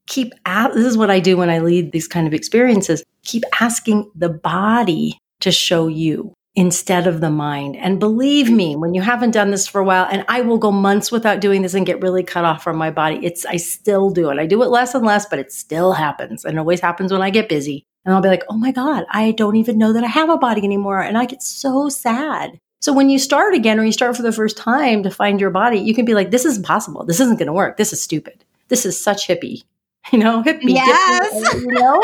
keep 0.06 0.33
at 0.47 0.73
this 0.73 0.87
is 0.87 0.97
what 0.97 1.11
I 1.11 1.21
do 1.21 1.37
when 1.37 1.50
I 1.50 1.59
lead 1.59 1.92
these 1.92 2.09
kind 2.09 2.26
of 2.26 2.35
experiences. 2.35 3.02
Keep 3.25 3.45
asking 3.61 4.11
the 4.14 4.28
body 4.28 5.18
to 5.40 5.50
show 5.50 5.88
you 5.88 6.33
instead 6.56 7.06
of 7.06 7.20
the 7.20 7.30
mind. 7.30 7.76
And 7.76 8.00
believe 8.00 8.50
me, 8.50 8.75
when 8.75 8.94
you 8.94 9.02
haven't 9.02 9.32
done 9.32 9.50
this 9.50 9.68
for 9.68 9.80
a 9.80 9.84
while, 9.84 10.08
and 10.10 10.25
I 10.26 10.40
will 10.40 10.56
go 10.56 10.72
months 10.72 11.12
without 11.12 11.40
doing 11.40 11.62
this 11.62 11.75
and 11.75 11.86
get 11.86 12.00
really 12.00 12.25
cut 12.25 12.46
off 12.46 12.64
from 12.64 12.76
my 12.76 12.90
body, 12.90 13.20
it's 13.22 13.44
I 13.44 13.56
still 13.56 14.10
do 14.10 14.30
it. 14.30 14.38
I 14.38 14.46
do 14.46 14.62
it 14.62 14.70
less 14.70 14.94
and 14.94 15.04
less, 15.04 15.26
but 15.26 15.38
it 15.38 15.52
still 15.52 15.92
happens. 15.92 16.44
And 16.44 16.56
it 16.56 16.58
always 16.58 16.80
happens 16.80 17.12
when 17.12 17.22
I 17.22 17.30
get 17.30 17.50
busy. 17.50 17.84
And 18.04 18.14
I'll 18.14 18.22
be 18.22 18.28
like, 18.28 18.44
oh 18.48 18.56
my 18.56 18.72
God, 18.72 19.04
I 19.10 19.32
don't 19.32 19.56
even 19.56 19.78
know 19.78 19.92
that 19.92 20.04
I 20.04 20.08
have 20.08 20.30
a 20.30 20.38
body 20.38 20.64
anymore. 20.64 21.00
And 21.00 21.18
I 21.18 21.26
get 21.26 21.42
so 21.42 21.88
sad. 21.88 22.58
So 22.80 22.92
when 22.92 23.10
you 23.10 23.18
start 23.18 23.54
again 23.54 23.78
or 23.78 23.84
you 23.84 23.92
start 23.92 24.16
for 24.16 24.22
the 24.22 24.32
first 24.32 24.56
time 24.56 25.02
to 25.02 25.10
find 25.10 25.40
your 25.40 25.50
body, 25.50 25.78
you 25.78 25.94
can 25.94 26.04
be 26.04 26.14
like, 26.14 26.30
this 26.30 26.44
is 26.44 26.56
impossible. 26.56 27.04
This 27.04 27.20
isn't 27.20 27.38
going 27.38 27.48
to 27.48 27.52
work. 27.52 27.76
This 27.76 27.92
is 27.92 28.02
stupid. 28.02 28.44
This 28.68 28.86
is 28.86 29.00
such 29.00 29.26
hippie. 29.28 29.64
You 30.12 30.20
know, 30.20 30.40
hippie. 30.40 30.60
Yes. 30.68 31.54
you 31.54 31.66
know? 31.66 32.00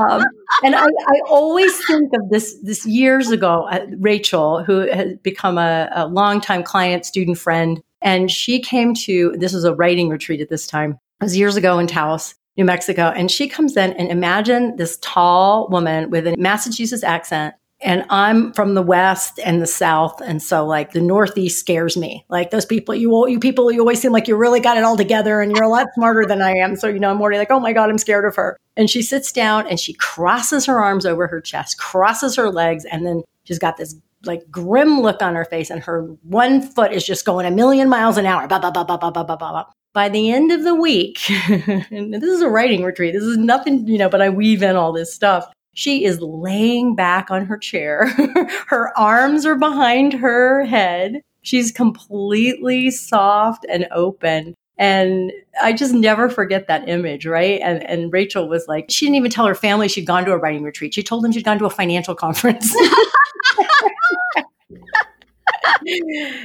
um, 0.00 0.22
and 0.62 0.76
I, 0.76 0.84
I, 0.86 1.20
always 1.28 1.84
think 1.86 2.12
of 2.14 2.30
this 2.30 2.56
this 2.62 2.86
years 2.86 3.32
ago, 3.32 3.66
uh, 3.68 3.86
Rachel, 3.98 4.62
who 4.62 4.86
has 4.86 5.16
become 5.24 5.58
a, 5.58 5.88
a 5.92 6.06
longtime 6.06 6.62
client, 6.62 7.04
student 7.04 7.36
friend, 7.36 7.82
and 8.02 8.30
she 8.30 8.60
came 8.60 8.94
to 8.94 9.34
this 9.36 9.52
was 9.52 9.64
a 9.64 9.74
writing 9.74 10.08
retreat 10.08 10.40
at 10.40 10.48
this 10.48 10.64
time. 10.64 10.92
It 11.20 11.24
was 11.24 11.36
years 11.36 11.56
ago 11.56 11.80
in 11.80 11.88
Taos, 11.88 12.36
New 12.56 12.64
Mexico, 12.64 13.08
and 13.08 13.32
she 13.32 13.48
comes 13.48 13.76
in 13.76 13.94
and 13.94 14.10
imagine 14.10 14.76
this 14.76 14.96
tall 15.02 15.68
woman 15.70 16.10
with 16.10 16.24
a 16.28 16.36
Massachusetts 16.36 17.02
accent 17.02 17.56
and 17.80 18.04
I'm 18.10 18.52
from 18.52 18.74
the 18.74 18.82
West 18.82 19.38
and 19.44 19.62
the 19.62 19.66
South. 19.66 20.20
And 20.20 20.42
so 20.42 20.66
like 20.66 20.92
the 20.92 21.00
Northeast 21.00 21.60
scares 21.60 21.96
me. 21.96 22.24
Like 22.28 22.50
those 22.50 22.66
people, 22.66 22.94
you, 22.94 23.28
you 23.28 23.38
people, 23.38 23.70
you 23.70 23.80
always 23.80 24.00
seem 24.00 24.10
like 24.10 24.26
you 24.26 24.36
really 24.36 24.60
got 24.60 24.76
it 24.76 24.82
all 24.82 24.96
together 24.96 25.40
and 25.40 25.54
you're 25.54 25.64
a 25.64 25.68
lot 25.68 25.86
smarter 25.94 26.26
than 26.26 26.42
I 26.42 26.52
am. 26.56 26.74
So, 26.74 26.88
you 26.88 26.98
know, 26.98 27.10
I'm 27.10 27.20
already 27.20 27.38
like, 27.38 27.52
oh 27.52 27.60
my 27.60 27.72
God, 27.72 27.88
I'm 27.88 27.98
scared 27.98 28.24
of 28.24 28.34
her. 28.34 28.56
And 28.76 28.90
she 28.90 29.02
sits 29.02 29.30
down 29.30 29.68
and 29.68 29.78
she 29.78 29.92
crosses 29.92 30.66
her 30.66 30.80
arms 30.80 31.06
over 31.06 31.28
her 31.28 31.40
chest, 31.40 31.78
crosses 31.78 32.34
her 32.34 32.50
legs. 32.50 32.84
And 32.84 33.06
then 33.06 33.22
she's 33.44 33.60
got 33.60 33.76
this 33.76 33.94
like 34.24 34.50
grim 34.50 35.00
look 35.00 35.22
on 35.22 35.36
her 35.36 35.44
face 35.44 35.70
and 35.70 35.80
her 35.84 36.02
one 36.24 36.60
foot 36.60 36.92
is 36.92 37.06
just 37.06 37.24
going 37.24 37.46
a 37.46 37.50
million 37.50 37.88
miles 37.88 38.16
an 38.16 38.26
hour. 38.26 38.48
Bah, 38.48 38.58
bah, 38.58 38.72
bah, 38.72 38.84
bah, 38.84 38.98
bah, 38.98 39.10
bah, 39.12 39.24
bah, 39.24 39.36
bah. 39.38 39.64
By 39.94 40.08
the 40.08 40.30
end 40.30 40.52
of 40.52 40.64
the 40.64 40.74
week, 40.74 41.30
and 41.48 42.12
this 42.12 42.22
is 42.22 42.42
a 42.42 42.48
writing 42.48 42.82
retreat. 42.82 43.14
This 43.14 43.22
is 43.22 43.38
nothing, 43.38 43.88
you 43.88 43.98
know, 43.98 44.08
but 44.08 44.20
I 44.20 44.28
weave 44.28 44.62
in 44.62 44.76
all 44.76 44.92
this 44.92 45.12
stuff 45.12 45.48
she 45.78 46.04
is 46.04 46.20
laying 46.20 46.96
back 46.96 47.30
on 47.30 47.46
her 47.46 47.56
chair. 47.56 48.08
her 48.66 48.98
arms 48.98 49.46
are 49.46 49.54
behind 49.54 50.12
her 50.12 50.64
head. 50.64 51.22
She's 51.42 51.70
completely 51.70 52.90
soft 52.90 53.64
and 53.70 53.86
open. 53.92 54.56
And 54.76 55.30
I 55.62 55.72
just 55.72 55.94
never 55.94 56.28
forget 56.28 56.66
that 56.66 56.88
image, 56.88 57.26
right? 57.26 57.60
And 57.62 57.88
and 57.88 58.12
Rachel 58.12 58.48
was 58.48 58.66
like, 58.66 58.86
she 58.90 59.06
didn't 59.06 59.18
even 59.18 59.30
tell 59.30 59.46
her 59.46 59.54
family 59.54 59.86
she'd 59.86 60.04
gone 60.04 60.24
to 60.24 60.32
a 60.32 60.36
writing 60.36 60.64
retreat. 60.64 60.94
She 60.94 61.02
told 61.04 61.22
them 61.22 61.30
she'd 61.30 61.44
gone 61.44 61.60
to 61.60 61.66
a 61.66 61.70
financial 61.70 62.16
conference. 62.16 62.74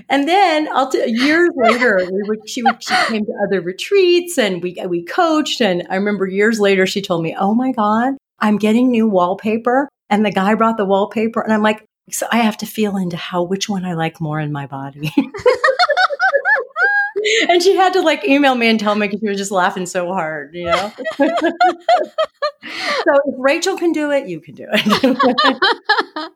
and 0.09 0.27
then 0.27 0.69
I'll 0.73 0.91
t- 0.91 1.03
years 1.07 1.49
later, 1.55 2.07
we 2.11 2.21
would, 2.27 2.47
she 2.47 2.61
would, 2.61 2.83
she 2.83 2.93
came 3.07 3.25
to 3.25 3.33
other 3.47 3.61
retreats 3.61 4.37
and 4.37 4.61
we 4.61 4.77
we 4.87 5.03
coached. 5.03 5.59
And 5.59 5.87
I 5.89 5.95
remember 5.95 6.27
years 6.27 6.59
later, 6.59 6.85
she 6.85 7.01
told 7.01 7.23
me, 7.23 7.35
"Oh 7.35 7.55
my 7.55 7.71
god, 7.71 8.13
I'm 8.43 8.57
getting 8.57 8.91
new 8.91 9.07
wallpaper. 9.07 9.89
And 10.09 10.25
the 10.25 10.31
guy 10.31 10.53
brought 10.53 10.75
the 10.77 10.85
wallpaper. 10.85 11.41
And 11.41 11.53
I'm 11.53 11.63
like, 11.63 11.87
so 12.11 12.27
I 12.29 12.39
have 12.39 12.57
to 12.57 12.65
feel 12.65 12.97
into 12.97 13.15
how, 13.15 13.41
which 13.43 13.69
one 13.69 13.85
I 13.85 13.93
like 13.93 14.19
more 14.19 14.37
in 14.39 14.51
my 14.51 14.67
body. 14.67 15.09
and 17.49 17.63
she 17.63 17.73
had 17.75 17.93
to 17.93 18.01
like 18.01 18.25
email 18.25 18.53
me 18.55 18.67
and 18.67 18.77
tell 18.77 18.95
me 18.95 19.07
because 19.07 19.21
she 19.21 19.29
was 19.29 19.37
just 19.37 19.51
laughing 19.51 19.85
so 19.85 20.07
hard, 20.07 20.53
you 20.53 20.65
know? 20.65 20.91
so 21.17 21.31
if 23.25 23.35
Rachel 23.37 23.77
can 23.77 23.93
do 23.93 24.11
it, 24.11 24.27
you 24.27 24.41
can 24.41 24.55
do 24.55 24.67
it. 24.69 26.31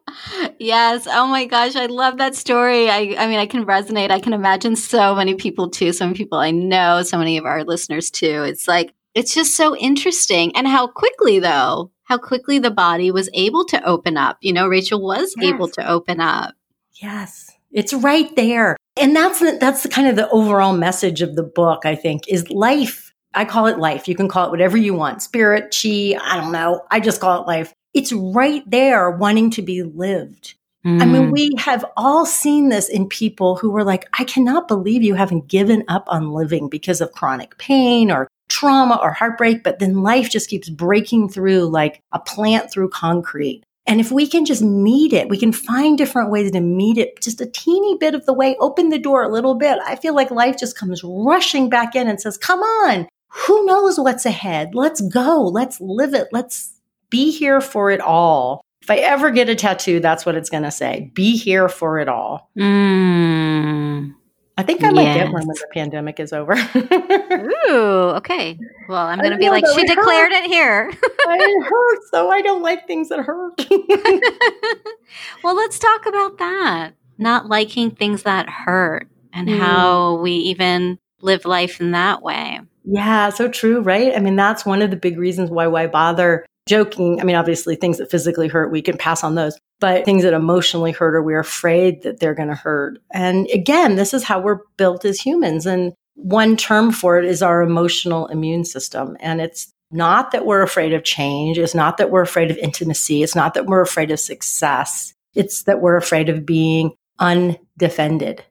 yes. 0.60 1.08
Oh 1.12 1.28
my 1.28 1.44
gosh. 1.44 1.76
I 1.76 1.88
love 1.88 2.20
that 2.20 2.36
story. 2.36 2.90
I, 2.90 3.16
I 3.18 3.28
mean, 3.28 3.40
I 3.40 3.48
can 3.48 3.66
resonate. 3.66 4.12
I 4.12 4.22
can 4.22 4.32
imagine 4.32 4.78
so 4.78 5.14
many 5.14 5.36
people 5.36 5.70
too. 5.70 5.92
So 5.92 6.06
many 6.06 6.16
people 6.16 6.38
I 6.38 6.52
know, 6.52 7.04
so 7.04 7.18
many 7.18 7.38
of 7.38 7.44
our 7.44 7.66
listeners 7.66 8.10
too. 8.10 8.44
It's 8.44 8.66
like, 8.66 8.94
it's 9.18 9.34
just 9.34 9.56
so 9.56 9.76
interesting. 9.76 10.56
And 10.56 10.68
how 10.68 10.88
quickly, 10.88 11.40
though, 11.40 11.92
how 12.04 12.18
quickly 12.18 12.60
the 12.60 12.72
body 12.72 13.12
was 13.12 13.30
able 13.34 13.66
to 13.66 13.84
open 13.84 14.16
up. 14.16 14.38
You 14.42 14.54
know, 14.54 14.68
Rachel 14.68 15.02
was 15.02 15.34
yes. 15.38 15.54
able 15.54 15.68
to 15.70 15.90
open 15.90 16.20
up. 16.20 16.54
Yes. 17.02 17.52
It's 17.72 17.94
right 17.94 18.34
there. 18.36 18.78
And 18.96 19.16
that's 19.16 19.40
the, 19.40 19.58
that's 19.60 19.84
the 19.84 19.90
kind 19.90 20.08
of 20.08 20.16
the 20.16 20.30
overall 20.30 20.76
message 20.76 21.22
of 21.22 21.36
the 21.36 21.44
book, 21.44 21.86
I 21.86 21.96
think, 21.96 22.28
is 22.28 22.50
life. 22.50 23.14
I 23.34 23.46
call 23.46 23.66
it 23.68 23.78
life. 23.78 24.08
You 24.08 24.16
can 24.16 24.28
call 24.28 24.46
it 24.48 24.52
whatever 24.52 24.78
you 24.78 24.94
want. 24.94 25.22
Spirit, 25.22 25.76
chi, 25.76 26.18
I 26.22 26.38
don't 26.38 26.52
know. 26.52 26.86
I 26.90 27.00
just 27.00 27.20
call 27.20 27.42
it 27.42 27.48
life. 27.48 27.74
It's 27.94 28.14
right 28.14 28.64
there 28.70 29.12
wanting 29.12 29.52
to 29.52 29.62
be 29.62 29.84
lived. 29.84 30.56
Mm. 30.86 31.02
I 31.02 31.06
mean, 31.06 31.22
mm. 31.24 31.32
we 31.32 31.52
have 31.58 31.84
all 31.98 32.26
seen 32.26 32.70
this 32.70 32.88
in 32.88 33.10
people 33.10 33.58
who 33.58 33.70
were 33.70 33.84
like, 33.84 34.08
I 34.18 34.24
cannot 34.24 34.68
believe 34.68 35.04
you 35.04 35.16
haven't 35.16 35.48
given 35.48 35.84
up 35.88 36.06
on 36.08 36.32
living 36.32 36.70
because 36.70 37.02
of 37.02 37.12
chronic 37.12 37.58
pain 37.58 38.10
or 38.10 38.28
trauma 38.50 39.00
or 39.02 39.12
heartbreak, 39.12 39.64
but 39.64 39.80
then 39.80 40.02
life 40.02 40.30
just 40.30 40.50
keeps 40.50 40.70
breaking 40.70 41.30
through 41.30 41.70
like 41.70 42.02
a 42.12 42.20
plant 42.20 42.72
through 42.72 42.90
concrete. 42.90 43.64
And 43.86 44.02
if 44.02 44.12
we 44.12 44.28
can 44.28 44.46
just 44.46 44.62
meet 44.62 45.14
it, 45.14 45.30
we 45.30 45.38
can 45.38 45.54
find 45.54 45.98
different 45.98 46.30
ways 46.30 46.52
to 46.52 46.60
meet 46.60 46.98
it 46.98 47.22
just 47.22 47.40
a 47.40 47.46
teeny 47.46 47.98
bit 47.98 48.14
of 48.14 48.26
the 48.26 48.34
way, 48.34 48.58
open 48.60 48.90
the 48.90 49.00
door 49.00 49.24
a 49.24 49.32
little 49.32 49.56
bit. 49.56 49.80
I 49.86 49.96
feel 49.96 50.14
like 50.14 50.30
life 50.30 50.58
just 50.58 50.78
comes 50.78 51.02
rushing 51.04 51.70
back 51.70 51.96
in 51.96 52.08
and 52.08 52.20
says, 52.20 52.38
come 52.38 52.60
on, 52.60 53.08
who 53.30 53.66
knows 53.66 53.98
what's 53.98 54.26
ahead? 54.26 54.76
Let's 54.76 55.00
go. 55.00 55.42
Let's 55.42 55.80
live 55.80 56.14
it. 56.14 56.28
Let's 56.34 56.74
be 57.10 57.32
here 57.32 57.62
for 57.62 57.90
it 57.90 58.02
all. 58.02 58.62
If 58.82 58.92
I 58.92 58.98
ever 58.98 59.32
get 59.32 59.50
a 59.50 59.56
tattoo, 59.56 60.02
that's 60.02 60.26
what 60.26 60.36
it's 60.36 60.50
going 60.50 60.64
to 60.64 60.72
say. 60.72 61.12
Be 61.14 61.38
here 61.38 61.70
for 61.70 62.00
it 62.00 62.10
all. 62.10 62.50
Mm. 62.58 64.16
I 64.60 64.64
think 64.64 64.84
I 64.84 64.90
might 64.90 65.04
yes. 65.04 65.18
get 65.18 65.26
one 65.32 65.48
when 65.48 65.48
the 65.48 65.68
pandemic 65.72 66.20
is 66.20 66.34
over. 66.34 66.54
Ooh, 67.70 68.16
okay. 68.18 68.58
Well, 68.90 69.06
I'm 69.06 69.20
going 69.20 69.32
to 69.32 69.38
be 69.38 69.52
like, 69.52 69.64
she 69.68 69.86
declared 69.86 70.32
hurt. 70.32 70.44
it 70.44 70.50
here. 70.50 70.90
it 70.92 71.64
hurts, 71.64 72.06
so 72.12 72.30
I 72.30 72.42
don't 72.42 72.64
like 72.64 72.88
things 72.88 73.10
that 73.10 73.20
hurt. 73.20 73.64
well, 75.44 75.56
let's 75.56 75.78
talk 75.78 76.08
about 76.08 76.40
that. 76.40 76.94
Not 77.20 77.48
liking 77.48 77.92
things 77.92 78.24
that 78.24 78.50
hurt 78.50 79.08
and 79.32 79.48
mm. 79.48 79.60
how 79.60 80.16
we 80.16 80.32
even 80.32 80.98
live 81.22 81.46
life 81.46 81.80
in 81.80 81.92
that 81.92 82.24
way. 82.24 82.60
Yeah, 82.84 83.30
so 83.30 83.50
true, 83.50 83.82
right? 83.82 84.16
I 84.16 84.20
mean, 84.20 84.36
that's 84.36 84.66
one 84.66 84.82
of 84.82 84.90
the 84.90 84.98
big 84.98 85.20
reasons 85.20 85.52
why 85.52 85.68
why 85.68 85.86
bother 85.86 86.48
joking. 86.68 87.22
I 87.22 87.26
mean, 87.26 87.36
obviously, 87.36 87.76
things 87.76 88.00
that 88.00 88.10
physically 88.10 88.48
hurt, 88.48 88.72
we 88.72 88.82
can 88.82 88.98
pass 88.98 89.24
on 89.24 89.36
those, 89.36 89.58
but 89.80 90.06
things 90.06 90.24
that 90.24 90.34
emotionally 90.34 90.92
hurt 90.92 91.16
or 91.16 91.22
we're 91.22 91.40
afraid 91.40 92.04
that 92.04 92.20
they're 92.20 92.34
going 92.34 92.50
to 92.50 92.56
hurt. 92.56 93.00
And 93.12 93.48
again, 93.54 93.96
this 93.96 94.14
is 94.14 94.24
how 94.24 94.40
we're 94.40 94.62
built 94.78 95.06
as 95.06 95.20
humans. 95.20 95.66
And 95.66 95.94
one 96.16 96.58
term 96.58 96.92
for 96.92 97.20
it 97.20 97.26
is 97.26 97.42
our 97.42 97.62
emotional 97.62 98.28
immune 98.28 98.66
system. 98.66 99.18
And 99.20 99.40
it's 99.40 99.72
not 99.92 100.32
that 100.32 100.46
we're 100.46 100.64
afraid 100.64 100.94
of 100.94 101.04
change. 101.04 101.58
It's 101.58 101.76
not 101.76 101.98
that 101.98 102.10
we're 102.10 102.22
afraid 102.22 102.52
of 102.52 102.58
intimacy. 102.58 103.24
It's 103.24 103.36
not 103.36 103.54
that 103.54 103.68
we're 103.68 103.82
afraid 103.82 104.12
of 104.12 104.20
success. 104.20 105.14
It's 105.34 105.64
that 105.64 105.82
we're 105.82 105.98
afraid 105.98 106.30
of 106.30 106.46
being 106.46 106.96
undefended. 107.20 108.44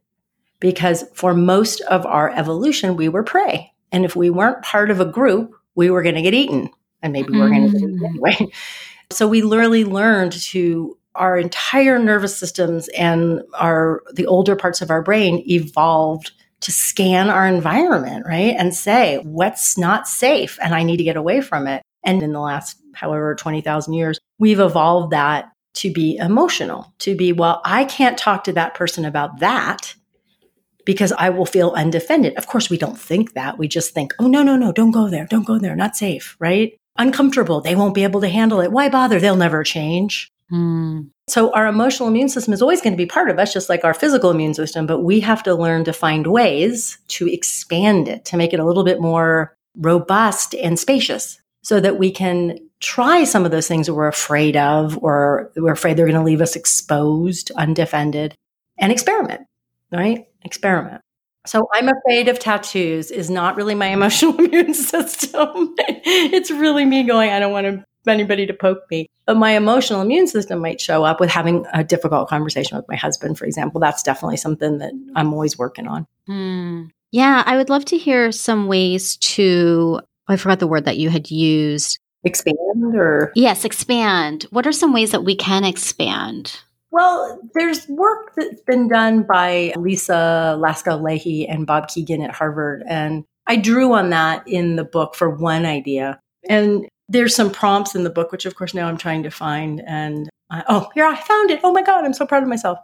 Because 0.61 1.05
for 1.12 1.35
most 1.35 1.81
of 1.83 2.07
our 2.07 2.31
evolution, 2.31 2.97
we 2.97 3.09
were 3.09 3.23
prey. 3.23 3.73
And 3.93 4.05
if 4.05 4.17
we 4.17 4.31
weren't 4.31 4.62
part 4.62 4.91
of 4.91 5.01
a 5.01 5.05
group, 5.05 5.55
we 5.75 5.91
were 5.91 6.03
going 6.03 6.15
to 6.15 6.23
get 6.23 6.35
eaten 6.35 6.71
and 7.03 7.12
maybe 7.12 7.33
we're 7.33 7.51
going 7.51 7.71
to 7.71 7.79
do 7.79 7.87
it 7.87 8.05
anyway. 8.05 8.49
So 9.11 9.29
we 9.29 9.43
literally 9.43 9.85
learned 9.85 10.33
to 10.33 10.97
our 11.16 11.37
entire 11.37 11.98
nervous 11.98 12.37
systems 12.37 12.88
and 12.88 13.42
our 13.55 14.02
the 14.12 14.26
older 14.26 14.57
parts 14.57 14.81
of 14.81 14.90
our 14.90 15.02
brain 15.02 15.42
evolved 15.46 16.33
to 16.61 16.72
scan 16.72 17.29
our 17.29 17.46
environment, 17.46 18.24
right? 18.26 18.55
And 18.57 18.74
say, 18.74 19.18
what's 19.24 19.76
not 19.76 20.09
safe 20.09 20.59
and 20.62 20.74
I 20.74 20.83
need 20.83 20.96
to 20.96 21.05
get 21.05 21.16
away 21.16 21.40
from 21.40 21.66
it. 21.66 21.83
And 22.02 22.22
in 22.22 22.33
the 22.33 22.40
last 22.40 22.79
however 22.94 23.35
20,000 23.35 23.92
years, 23.92 24.18
we've 24.38 24.61
evolved 24.61 25.12
that 25.12 25.50
to 25.74 25.92
be 25.92 26.16
emotional, 26.16 26.92
to 27.00 27.14
be, 27.14 27.33
well, 27.33 27.61
I 27.64 27.85
can't 27.85 28.16
talk 28.16 28.44
to 28.44 28.52
that 28.55 28.74
person 28.74 29.05
about 29.05 29.40
that 29.40 29.94
because 30.87 31.12
I 31.12 31.29
will 31.29 31.44
feel 31.44 31.74
undefended. 31.76 32.35
Of 32.37 32.46
course, 32.46 32.70
we 32.70 32.79
don't 32.79 32.98
think 32.98 33.35
that. 33.35 33.59
We 33.59 33.68
just 33.68 33.92
think, 33.92 34.14
oh, 34.18 34.26
no, 34.26 34.42
no, 34.42 34.57
no, 34.57 34.72
don't 34.72 34.92
go 34.92 35.09
there. 35.09 35.26
Don't 35.26 35.46
go 35.46 35.59
there. 35.59 35.76
Not 35.76 35.96
safe, 35.96 36.37
right? 36.38 36.72
uncomfortable. 36.98 37.61
They 37.61 37.76
won't 37.76 37.94
be 37.94 38.05
able 38.05 38.20
to 38.20 38.29
handle 38.29 38.61
it. 38.61 38.72
Why 38.72 38.88
bother? 38.88 39.20
They'll 39.20 39.37
never 39.37 39.64
change. 39.64 40.31
Mm. 40.53 41.11
So 41.29 41.53
our 41.53 41.67
emotional 41.67 42.09
immune 42.09 42.29
system 42.29 42.53
is 42.53 42.63
always 42.63 42.81
going 42.81 42.93
to 42.93 42.97
be 42.97 43.07
part 43.07 43.31
of 43.31 43.39
us, 43.39 43.53
just 43.53 43.69
like 43.69 43.85
our 43.85 43.95
physical 43.95 44.31
immune 44.31 44.55
system, 44.55 44.87
but 44.87 45.01
we 45.01 45.21
have 45.21 45.43
to 45.45 45.55
learn 45.55 45.85
to 45.85 45.93
find 45.93 46.29
ways 46.29 46.99
to 47.09 47.27
expand 47.27 48.09
it, 48.09 48.25
to 48.27 48.37
make 48.37 48.53
it 48.53 48.61
a 48.61 48.65
little 48.65 48.85
bit 48.85 49.01
more 49.01 49.57
robust 49.77 50.55
and 50.55 50.79
spacious 50.79 51.41
so 51.63 51.81
that 51.81 51.99
we 51.99 52.11
can 52.11 52.59
try 52.81 53.25
some 53.25 53.45
of 53.45 53.51
those 53.51 53.67
things 53.67 53.87
that 53.87 53.95
we're 53.95 54.07
afraid 54.07 54.57
of 54.57 55.03
or 55.03 55.51
we're 55.57 55.73
afraid 55.73 55.97
they're 55.97 56.07
going 56.07 56.19
to 56.19 56.23
leave 56.23 56.41
us 56.41 56.55
exposed, 56.55 57.51
undefended, 57.53 58.35
and 58.79 58.93
experiment, 58.93 59.47
right? 59.91 60.27
Experiment. 60.45 61.01
So 61.47 61.69
I'm 61.73 61.89
afraid 61.89 62.29
of 62.29 62.39
tattoos 62.39 63.11
is 63.11 63.31
not 63.31 63.57
really 63.57 63.75
my 63.75 63.87
emotional 63.99 64.37
immune 64.39 64.75
system. 64.75 65.75
it's 65.79 66.51
really 66.51 66.85
me 66.85 67.05
going, 67.05 67.31
I 67.31 67.41
don't 67.41 67.53
want 67.53 67.85
anybody 68.09 68.47
to 68.47 68.55
poke 68.55 68.83
me. 68.90 69.07
But 69.27 69.37
my 69.37 69.53
emotional 69.53 70.01
immune 70.03 70.27
system 70.27 70.61
might 70.61 70.81
show 70.81 71.05
up 71.05 71.21
with 71.21 71.31
having 71.31 71.66
a 71.73 71.83
difficult 71.83 72.29
conversation 72.29 72.77
with 72.77 72.88
my 72.88 72.97
husband, 72.97 73.38
for 73.38 73.45
example. 73.45 73.81
That's 73.81 74.03
definitely 74.03 74.37
something 74.37 74.79
that 74.79 74.92
I'm 75.14 75.33
always 75.33 75.59
working 75.59 75.88
on. 75.88 76.07
Mm. 76.29 76.90
Yeah, 77.12 77.42
I 77.47 77.57
would 77.57 77.71
love 77.71 77.85
to 77.87 77.99
hear 77.99 78.33
some 78.33 78.66
ways 78.66 79.16
to, 79.19 80.01
I 80.29 80.37
forgot 80.37 80.61
the 80.61 80.66
word 80.66 80.85
that 80.85 80.99
you 80.99 81.11
had 81.11 81.31
used. 81.31 81.99
Expand 82.25 82.95
or? 82.95 83.33
Yes, 83.35 83.64
expand. 83.64 84.45
What 84.51 84.66
are 84.66 84.73
some 84.73 84.92
ways 84.92 85.12
that 85.12 85.25
we 85.25 85.37
can 85.37 85.64
expand? 85.64 86.61
Well, 86.90 87.40
there's 87.55 87.87
work 87.88 88.33
that's 88.37 88.61
been 88.62 88.88
done 88.88 89.23
by 89.23 89.75
Lisa 89.77 90.57
Laskow 90.59 91.01
Lahey 91.01 91.47
and 91.49 91.66
Bob 91.66 91.88
Kegan 91.88 92.23
at 92.23 92.35
Harvard. 92.35 92.83
And 92.88 93.25
I 93.47 93.57
drew 93.57 93.92
on 93.92 94.11
that 94.11 94.47
in 94.47 94.77
the 94.77 94.85
book 94.85 95.14
for 95.14 95.29
one 95.29 95.66
idea. 95.66 96.19
And 96.49 96.88
there's 97.09 97.35
some 97.35 97.51
prompts 97.51 97.95
in 97.95 98.05
the 98.05 98.11
book, 98.11 98.33
which 98.33 98.47
of 98.47 98.55
course 98.55 98.75
now 98.75 98.88
I'm 98.88 98.99
trying 98.99 99.23
to 99.23 99.31
find. 99.31 99.83
And 99.87 100.29
I, 100.51 100.64
oh, 100.69 100.90
here 100.95 101.07
I 101.07 101.16
found 101.16 101.51
it. 101.51 101.61
Oh 101.62 101.73
my 101.73 101.83
God, 101.83 102.05
I'm 102.05 102.12
so 102.12 102.27
proud 102.27 102.42
of 102.42 102.49
myself. 102.49 102.79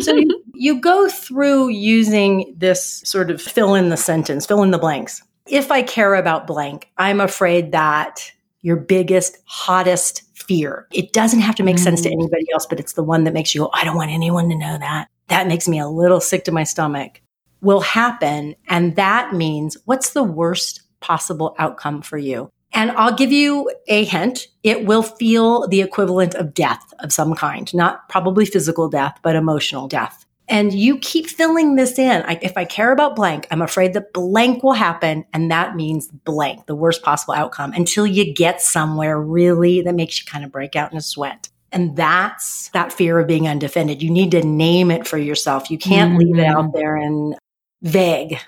so 0.00 0.14
you, 0.14 0.44
you 0.54 0.80
go 0.80 1.08
through 1.08 1.68
using 1.68 2.54
this 2.56 3.02
sort 3.04 3.30
of 3.30 3.40
fill 3.40 3.74
in 3.74 3.88
the 3.88 3.96
sentence, 3.96 4.46
fill 4.46 4.62
in 4.62 4.70
the 4.70 4.78
blanks. 4.78 5.22
If 5.46 5.70
I 5.70 5.82
care 5.82 6.14
about 6.14 6.46
blank, 6.46 6.90
I'm 6.98 7.20
afraid 7.20 7.72
that 7.72 8.30
your 8.60 8.76
biggest, 8.76 9.38
hottest 9.44 10.22
fear. 10.36 10.86
It 10.92 11.12
doesn't 11.12 11.40
have 11.40 11.54
to 11.56 11.62
make 11.62 11.76
mm. 11.76 11.80
sense 11.80 12.02
to 12.02 12.08
mm. 12.08 12.12
anybody 12.12 12.46
else, 12.52 12.66
but 12.66 12.80
it's 12.80 12.94
the 12.94 13.04
one 13.04 13.24
that 13.24 13.34
makes 13.34 13.54
you 13.54 13.62
go, 13.62 13.70
I 13.72 13.84
don't 13.84 13.96
want 13.96 14.10
anyone 14.10 14.48
to 14.50 14.56
know 14.56 14.78
that. 14.78 15.08
That 15.28 15.46
makes 15.46 15.68
me 15.68 15.78
a 15.78 15.88
little 15.88 16.20
sick 16.20 16.44
to 16.44 16.52
my 16.52 16.64
stomach 16.64 17.20
will 17.60 17.80
happen. 17.80 18.54
And 18.68 18.96
that 18.96 19.34
means 19.34 19.76
what's 19.84 20.12
the 20.12 20.22
worst 20.22 20.82
possible 21.00 21.54
outcome 21.58 22.02
for 22.02 22.18
you? 22.18 22.50
And 22.72 22.90
I'll 22.92 23.14
give 23.14 23.32
you 23.32 23.70
a 23.86 24.04
hint. 24.04 24.46
It 24.62 24.84
will 24.84 25.02
feel 25.02 25.66
the 25.68 25.80
equivalent 25.80 26.34
of 26.34 26.54
death 26.54 26.92
of 26.98 27.12
some 27.12 27.34
kind, 27.34 27.72
not 27.74 28.08
probably 28.08 28.44
physical 28.44 28.88
death, 28.88 29.18
but 29.22 29.36
emotional 29.36 29.88
death. 29.88 30.26
And 30.50 30.72
you 30.72 30.98
keep 30.98 31.26
filling 31.26 31.76
this 31.76 31.98
in. 31.98 32.22
I, 32.22 32.38
if 32.40 32.56
I 32.56 32.64
care 32.64 32.90
about 32.92 33.16
blank, 33.16 33.46
I'm 33.50 33.60
afraid 33.60 33.92
that 33.92 34.12
blank 34.14 34.62
will 34.62 34.72
happen. 34.72 35.24
And 35.32 35.50
that 35.50 35.76
means 35.76 36.08
blank, 36.08 36.66
the 36.66 36.74
worst 36.74 37.02
possible 37.02 37.34
outcome 37.34 37.72
until 37.72 38.06
you 38.06 38.32
get 38.32 38.62
somewhere 38.62 39.20
really 39.20 39.82
that 39.82 39.94
makes 39.94 40.20
you 40.20 40.26
kind 40.26 40.44
of 40.44 40.52
break 40.52 40.74
out 40.74 40.90
in 40.90 40.96
a 40.96 41.02
sweat. 41.02 41.48
And 41.70 41.96
that's 41.96 42.70
that 42.70 42.94
fear 42.94 43.18
of 43.18 43.26
being 43.26 43.46
undefended. 43.46 44.02
You 44.02 44.10
need 44.10 44.30
to 44.30 44.42
name 44.42 44.90
it 44.90 45.06
for 45.06 45.18
yourself. 45.18 45.70
You 45.70 45.76
can't 45.76 46.12
mm-hmm. 46.12 46.18
leave 46.18 46.38
it 46.38 46.46
out 46.46 46.64
mm-hmm. 46.64 46.78
there 46.78 46.96
and 46.96 47.36
vague. 47.82 48.38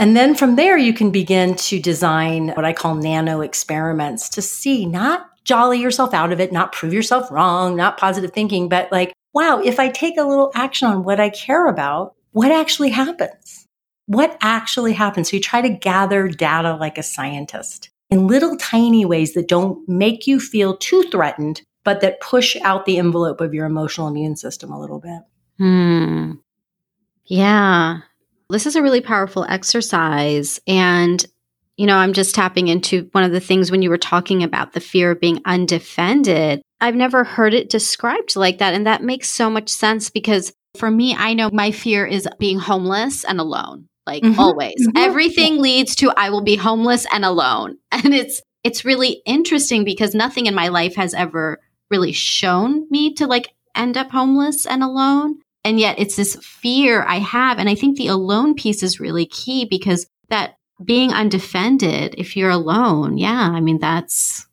And 0.00 0.16
then 0.16 0.34
from 0.34 0.56
there, 0.56 0.78
you 0.78 0.94
can 0.94 1.10
begin 1.10 1.54
to 1.56 1.78
design 1.78 2.48
what 2.56 2.64
I 2.64 2.72
call 2.72 2.94
nano 2.94 3.42
experiments 3.42 4.30
to 4.30 4.40
see 4.40 4.86
not 4.86 5.26
jolly 5.44 5.78
yourself 5.78 6.14
out 6.14 6.32
of 6.32 6.40
it, 6.40 6.52
not 6.52 6.72
prove 6.72 6.94
yourself 6.94 7.30
wrong, 7.30 7.76
not 7.76 7.98
positive 7.98 8.32
thinking, 8.32 8.68
but 8.68 8.90
like 8.90 9.12
wow, 9.32 9.60
if 9.60 9.78
I 9.78 9.88
take 9.88 10.16
a 10.16 10.24
little 10.24 10.50
action 10.54 10.88
on 10.88 11.04
what 11.04 11.20
I 11.20 11.28
care 11.30 11.68
about, 11.68 12.14
what 12.32 12.50
actually 12.50 12.90
happens? 12.90 13.66
What 14.06 14.36
actually 14.40 14.92
happens? 14.92 15.30
So 15.30 15.36
you 15.36 15.42
try 15.42 15.62
to 15.62 15.68
gather 15.68 16.28
data 16.28 16.74
like 16.74 16.98
a 16.98 17.02
scientist 17.02 17.90
in 18.08 18.26
little 18.26 18.56
tiny 18.56 19.04
ways 19.04 19.34
that 19.34 19.48
don't 19.48 19.88
make 19.88 20.26
you 20.26 20.40
feel 20.40 20.76
too 20.76 21.04
threatened, 21.12 21.62
but 21.84 22.00
that 22.00 22.20
push 22.20 22.56
out 22.62 22.86
the 22.86 22.98
envelope 22.98 23.40
of 23.40 23.54
your 23.54 23.66
emotional 23.66 24.08
immune 24.08 24.36
system 24.36 24.72
a 24.72 24.80
little 24.80 24.98
bit. 24.98 25.20
Hmm. 25.58 26.32
Yeah. 27.26 28.00
This 28.50 28.66
is 28.66 28.76
a 28.76 28.82
really 28.82 29.00
powerful 29.00 29.44
exercise. 29.48 30.60
And, 30.66 31.24
you 31.76 31.86
know, 31.86 31.96
I'm 31.96 32.12
just 32.12 32.34
tapping 32.34 32.68
into 32.68 33.08
one 33.12 33.24
of 33.24 33.32
the 33.32 33.40
things 33.40 33.70
when 33.70 33.82
you 33.82 33.90
were 33.90 33.98
talking 33.98 34.42
about 34.42 34.72
the 34.72 34.80
fear 34.80 35.12
of 35.12 35.20
being 35.20 35.40
undefended. 35.44 36.62
I've 36.80 36.96
never 36.96 37.24
heard 37.24 37.54
it 37.54 37.70
described 37.70 38.36
like 38.36 38.58
that. 38.58 38.74
And 38.74 38.86
that 38.86 39.02
makes 39.02 39.28
so 39.30 39.50
much 39.50 39.68
sense 39.68 40.10
because 40.10 40.52
for 40.76 40.90
me, 40.90 41.14
I 41.14 41.34
know 41.34 41.50
my 41.52 41.70
fear 41.70 42.06
is 42.06 42.28
being 42.38 42.58
homeless 42.58 43.24
and 43.24 43.40
alone, 43.40 43.86
like 44.06 44.22
mm-hmm. 44.22 44.38
always. 44.38 44.74
Mm-hmm. 44.80 44.96
Everything 44.96 45.58
leads 45.58 45.94
to 45.96 46.12
I 46.16 46.30
will 46.30 46.42
be 46.42 46.56
homeless 46.56 47.06
and 47.12 47.24
alone. 47.24 47.76
And 47.92 48.14
it's, 48.14 48.40
it's 48.64 48.84
really 48.84 49.22
interesting 49.26 49.84
because 49.84 50.14
nothing 50.14 50.46
in 50.46 50.54
my 50.54 50.68
life 50.68 50.96
has 50.96 51.12
ever 51.12 51.60
really 51.90 52.12
shown 52.12 52.86
me 52.90 53.14
to 53.14 53.26
like 53.26 53.48
end 53.74 53.96
up 53.96 54.10
homeless 54.10 54.66
and 54.66 54.82
alone. 54.82 55.38
And 55.64 55.78
yet 55.78 55.98
it's 55.98 56.16
this 56.16 56.36
fear 56.36 57.02
I 57.02 57.16
have. 57.16 57.58
And 57.58 57.68
I 57.68 57.74
think 57.74 57.96
the 57.96 58.08
alone 58.08 58.54
piece 58.54 58.82
is 58.82 59.00
really 59.00 59.26
key 59.26 59.66
because 59.68 60.06
that 60.28 60.56
being 60.82 61.12
undefended, 61.12 62.14
if 62.16 62.36
you're 62.36 62.50
alone, 62.50 63.18
yeah, 63.18 63.50
I 63.52 63.60
mean, 63.60 63.78
that's, 63.78 64.46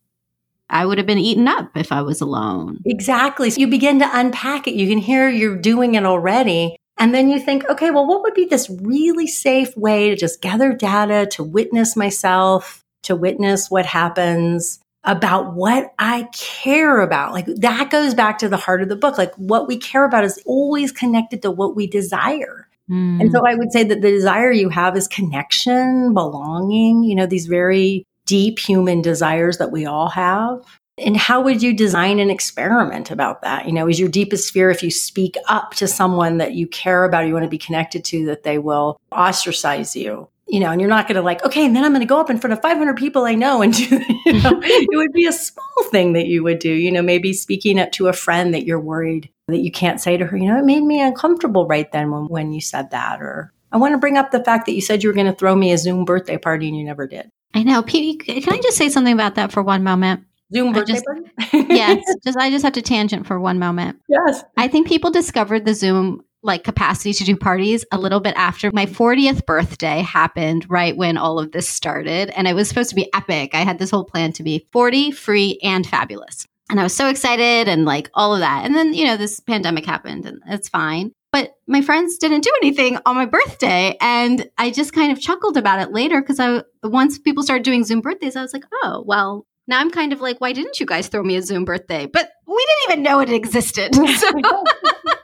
I 0.68 0.84
would 0.84 0.98
have 0.98 1.06
been 1.06 1.18
eaten 1.18 1.48
up 1.48 1.70
if 1.76 1.92
I 1.92 2.02
was 2.02 2.20
alone. 2.20 2.80
Exactly. 2.84 3.50
So 3.50 3.60
you 3.60 3.68
begin 3.68 4.00
to 4.00 4.10
unpack 4.12 4.68
it. 4.68 4.74
You 4.74 4.86
can 4.86 4.98
hear 4.98 5.28
you're 5.28 5.56
doing 5.56 5.94
it 5.94 6.04
already. 6.04 6.76
And 6.98 7.14
then 7.14 7.30
you 7.30 7.38
think, 7.38 7.64
okay, 7.70 7.90
well, 7.90 8.06
what 8.06 8.22
would 8.22 8.34
be 8.34 8.44
this 8.44 8.68
really 8.68 9.28
safe 9.28 9.74
way 9.76 10.10
to 10.10 10.16
just 10.16 10.42
gather 10.42 10.72
data, 10.74 11.26
to 11.32 11.44
witness 11.44 11.96
myself, 11.96 12.84
to 13.04 13.16
witness 13.16 13.70
what 13.70 13.86
happens 13.86 14.80
about 15.04 15.54
what 15.54 15.94
I 15.98 16.28
care 16.32 17.00
about? 17.00 17.32
Like 17.32 17.46
that 17.46 17.90
goes 17.90 18.14
back 18.14 18.38
to 18.38 18.48
the 18.48 18.56
heart 18.56 18.82
of 18.82 18.88
the 18.88 18.96
book. 18.96 19.18
Like 19.18 19.34
what 19.36 19.68
we 19.68 19.76
care 19.76 20.04
about 20.04 20.24
is 20.24 20.42
always 20.44 20.92
connected 20.92 21.42
to 21.42 21.50
what 21.50 21.76
we 21.76 21.86
desire. 21.86 22.68
Mm. 22.90 23.20
And 23.20 23.32
so 23.32 23.46
I 23.46 23.54
would 23.54 23.72
say 23.72 23.84
that 23.84 24.00
the 24.00 24.10
desire 24.10 24.50
you 24.50 24.68
have 24.70 24.96
is 24.96 25.08
connection, 25.08 26.14
belonging, 26.14 27.04
you 27.04 27.14
know, 27.14 27.26
these 27.26 27.46
very 27.46 28.06
deep 28.28 28.58
human 28.58 29.02
desires 29.02 29.58
that 29.58 29.72
we 29.72 29.86
all 29.86 30.10
have? 30.10 30.62
And 30.98 31.16
how 31.16 31.40
would 31.40 31.62
you 31.62 31.74
design 31.74 32.18
an 32.18 32.30
experiment 32.30 33.10
about 33.10 33.42
that? 33.42 33.66
You 33.66 33.72
know, 33.72 33.88
is 33.88 33.98
your 33.98 34.08
deepest 34.08 34.52
fear 34.52 34.70
if 34.70 34.82
you 34.82 34.90
speak 34.90 35.36
up 35.48 35.74
to 35.74 35.88
someone 35.88 36.38
that 36.38 36.52
you 36.52 36.66
care 36.66 37.04
about, 37.04 37.26
you 37.26 37.32
want 37.32 37.44
to 37.44 37.50
be 37.50 37.58
connected 37.58 38.04
to, 38.06 38.26
that 38.26 38.42
they 38.42 38.58
will 38.58 39.00
ostracize 39.12 39.96
you? 39.96 40.28
You 40.48 40.60
know, 40.60 40.70
and 40.70 40.80
you're 40.80 40.88
not 40.88 41.06
going 41.06 41.16
to 41.16 41.22
like, 41.22 41.44
okay, 41.44 41.66
and 41.66 41.76
then 41.76 41.84
I'm 41.84 41.92
going 41.92 42.00
to 42.00 42.06
go 42.06 42.20
up 42.20 42.30
in 42.30 42.38
front 42.38 42.52
of 42.52 42.62
500 42.62 42.96
people 42.96 43.24
I 43.24 43.34
know 43.34 43.60
and 43.60 43.74
do, 43.76 43.84
you 43.84 44.32
know, 44.42 44.60
it 44.62 44.96
would 44.96 45.12
be 45.12 45.26
a 45.26 45.32
small 45.32 45.84
thing 45.90 46.14
that 46.14 46.26
you 46.26 46.42
would 46.42 46.58
do. 46.58 46.72
You 46.72 46.90
know, 46.90 47.02
maybe 47.02 47.32
speaking 47.34 47.78
up 47.78 47.92
to 47.92 48.08
a 48.08 48.12
friend 48.12 48.54
that 48.54 48.64
you're 48.64 48.80
worried 48.80 49.30
that 49.48 49.58
you 49.58 49.70
can't 49.70 50.00
say 50.00 50.16
to 50.16 50.26
her, 50.26 50.36
you 50.36 50.46
know, 50.46 50.58
it 50.58 50.64
made 50.64 50.82
me 50.82 51.00
uncomfortable 51.00 51.66
right 51.66 51.90
then 51.92 52.10
when, 52.10 52.26
when 52.26 52.52
you 52.52 52.60
said 52.60 52.90
that. 52.90 53.20
Or 53.20 53.52
I 53.72 53.76
want 53.76 53.92
to 53.92 53.98
bring 53.98 54.16
up 54.16 54.30
the 54.30 54.44
fact 54.44 54.66
that 54.66 54.72
you 54.72 54.80
said 54.80 55.02
you 55.02 55.08
were 55.08 55.14
going 55.14 55.26
to 55.26 55.34
throw 55.34 55.54
me 55.54 55.72
a 55.72 55.78
Zoom 55.78 56.04
birthday 56.04 56.38
party 56.38 56.68
and 56.68 56.76
you 56.76 56.84
never 56.84 57.06
did. 57.06 57.30
I 57.54 57.62
know. 57.62 57.82
Pete, 57.82 58.24
can 58.24 58.52
I 58.52 58.58
just 58.58 58.76
say 58.76 58.88
something 58.88 59.12
about 59.12 59.34
that 59.36 59.52
for 59.52 59.62
one 59.62 59.82
moment? 59.82 60.24
Zoom 60.52 60.72
birthday 60.72 60.94
just, 60.94 61.04
yes, 61.52 62.04
just 62.24 62.38
I 62.38 62.50
just 62.50 62.64
have 62.64 62.72
to 62.74 62.82
tangent 62.82 63.26
for 63.26 63.38
one 63.38 63.58
moment. 63.58 64.00
Yes. 64.08 64.44
I 64.56 64.68
think 64.68 64.86
people 64.86 65.10
discovered 65.10 65.64
the 65.64 65.74
Zoom 65.74 66.24
like 66.42 66.64
capacity 66.64 67.12
to 67.12 67.24
do 67.24 67.36
parties 67.36 67.84
a 67.92 67.98
little 67.98 68.20
bit 68.20 68.34
after 68.36 68.70
my 68.72 68.86
40th 68.86 69.44
birthday 69.46 70.02
happened 70.02 70.66
right 70.68 70.96
when 70.96 71.16
all 71.16 71.38
of 71.38 71.52
this 71.52 71.68
started 71.68 72.30
and 72.30 72.46
it 72.46 72.54
was 72.54 72.68
supposed 72.68 72.90
to 72.90 72.96
be 72.96 73.12
epic. 73.14 73.54
I 73.54 73.62
had 73.62 73.78
this 73.78 73.90
whole 73.90 74.04
plan 74.04 74.32
to 74.34 74.42
be 74.42 74.66
40, 74.72 75.10
free 75.10 75.58
and 75.62 75.86
fabulous. 75.86 76.46
And 76.70 76.78
I 76.78 76.82
was 76.82 76.94
so 76.94 77.08
excited 77.08 77.66
and 77.66 77.84
like 77.84 78.10
all 78.14 78.34
of 78.34 78.40
that. 78.40 78.64
And 78.64 78.74
then, 78.74 78.92
you 78.94 79.06
know, 79.06 79.16
this 79.16 79.40
pandemic 79.40 79.86
happened 79.86 80.26
and 80.26 80.40
it's 80.46 80.68
fine. 80.68 81.12
But 81.32 81.52
my 81.66 81.82
friends 81.82 82.16
didn't 82.18 82.42
do 82.42 82.52
anything 82.62 82.98
on 83.04 83.16
my 83.16 83.26
birthday. 83.26 83.96
And 84.00 84.48
I 84.56 84.70
just 84.70 84.92
kind 84.92 85.12
of 85.12 85.20
chuckled 85.20 85.56
about 85.56 85.80
it 85.80 85.92
later 85.92 86.20
because 86.20 86.40
I, 86.40 86.62
once 86.82 87.18
people 87.18 87.42
started 87.42 87.64
doing 87.64 87.84
Zoom 87.84 88.00
birthdays, 88.00 88.36
I 88.36 88.42
was 88.42 88.52
like, 88.52 88.64
oh, 88.82 89.02
well, 89.06 89.46
now 89.66 89.80
I'm 89.80 89.90
kind 89.90 90.12
of 90.12 90.20
like, 90.20 90.40
why 90.40 90.52
didn't 90.52 90.80
you 90.80 90.86
guys 90.86 91.08
throw 91.08 91.22
me 91.22 91.36
a 91.36 91.42
Zoom 91.42 91.64
birthday? 91.64 92.06
But 92.06 92.30
we 92.46 92.66
didn't 92.66 92.92
even 92.92 93.02
know 93.02 93.20
it 93.20 93.30
existed. 93.30 93.94
So. 94.18 94.30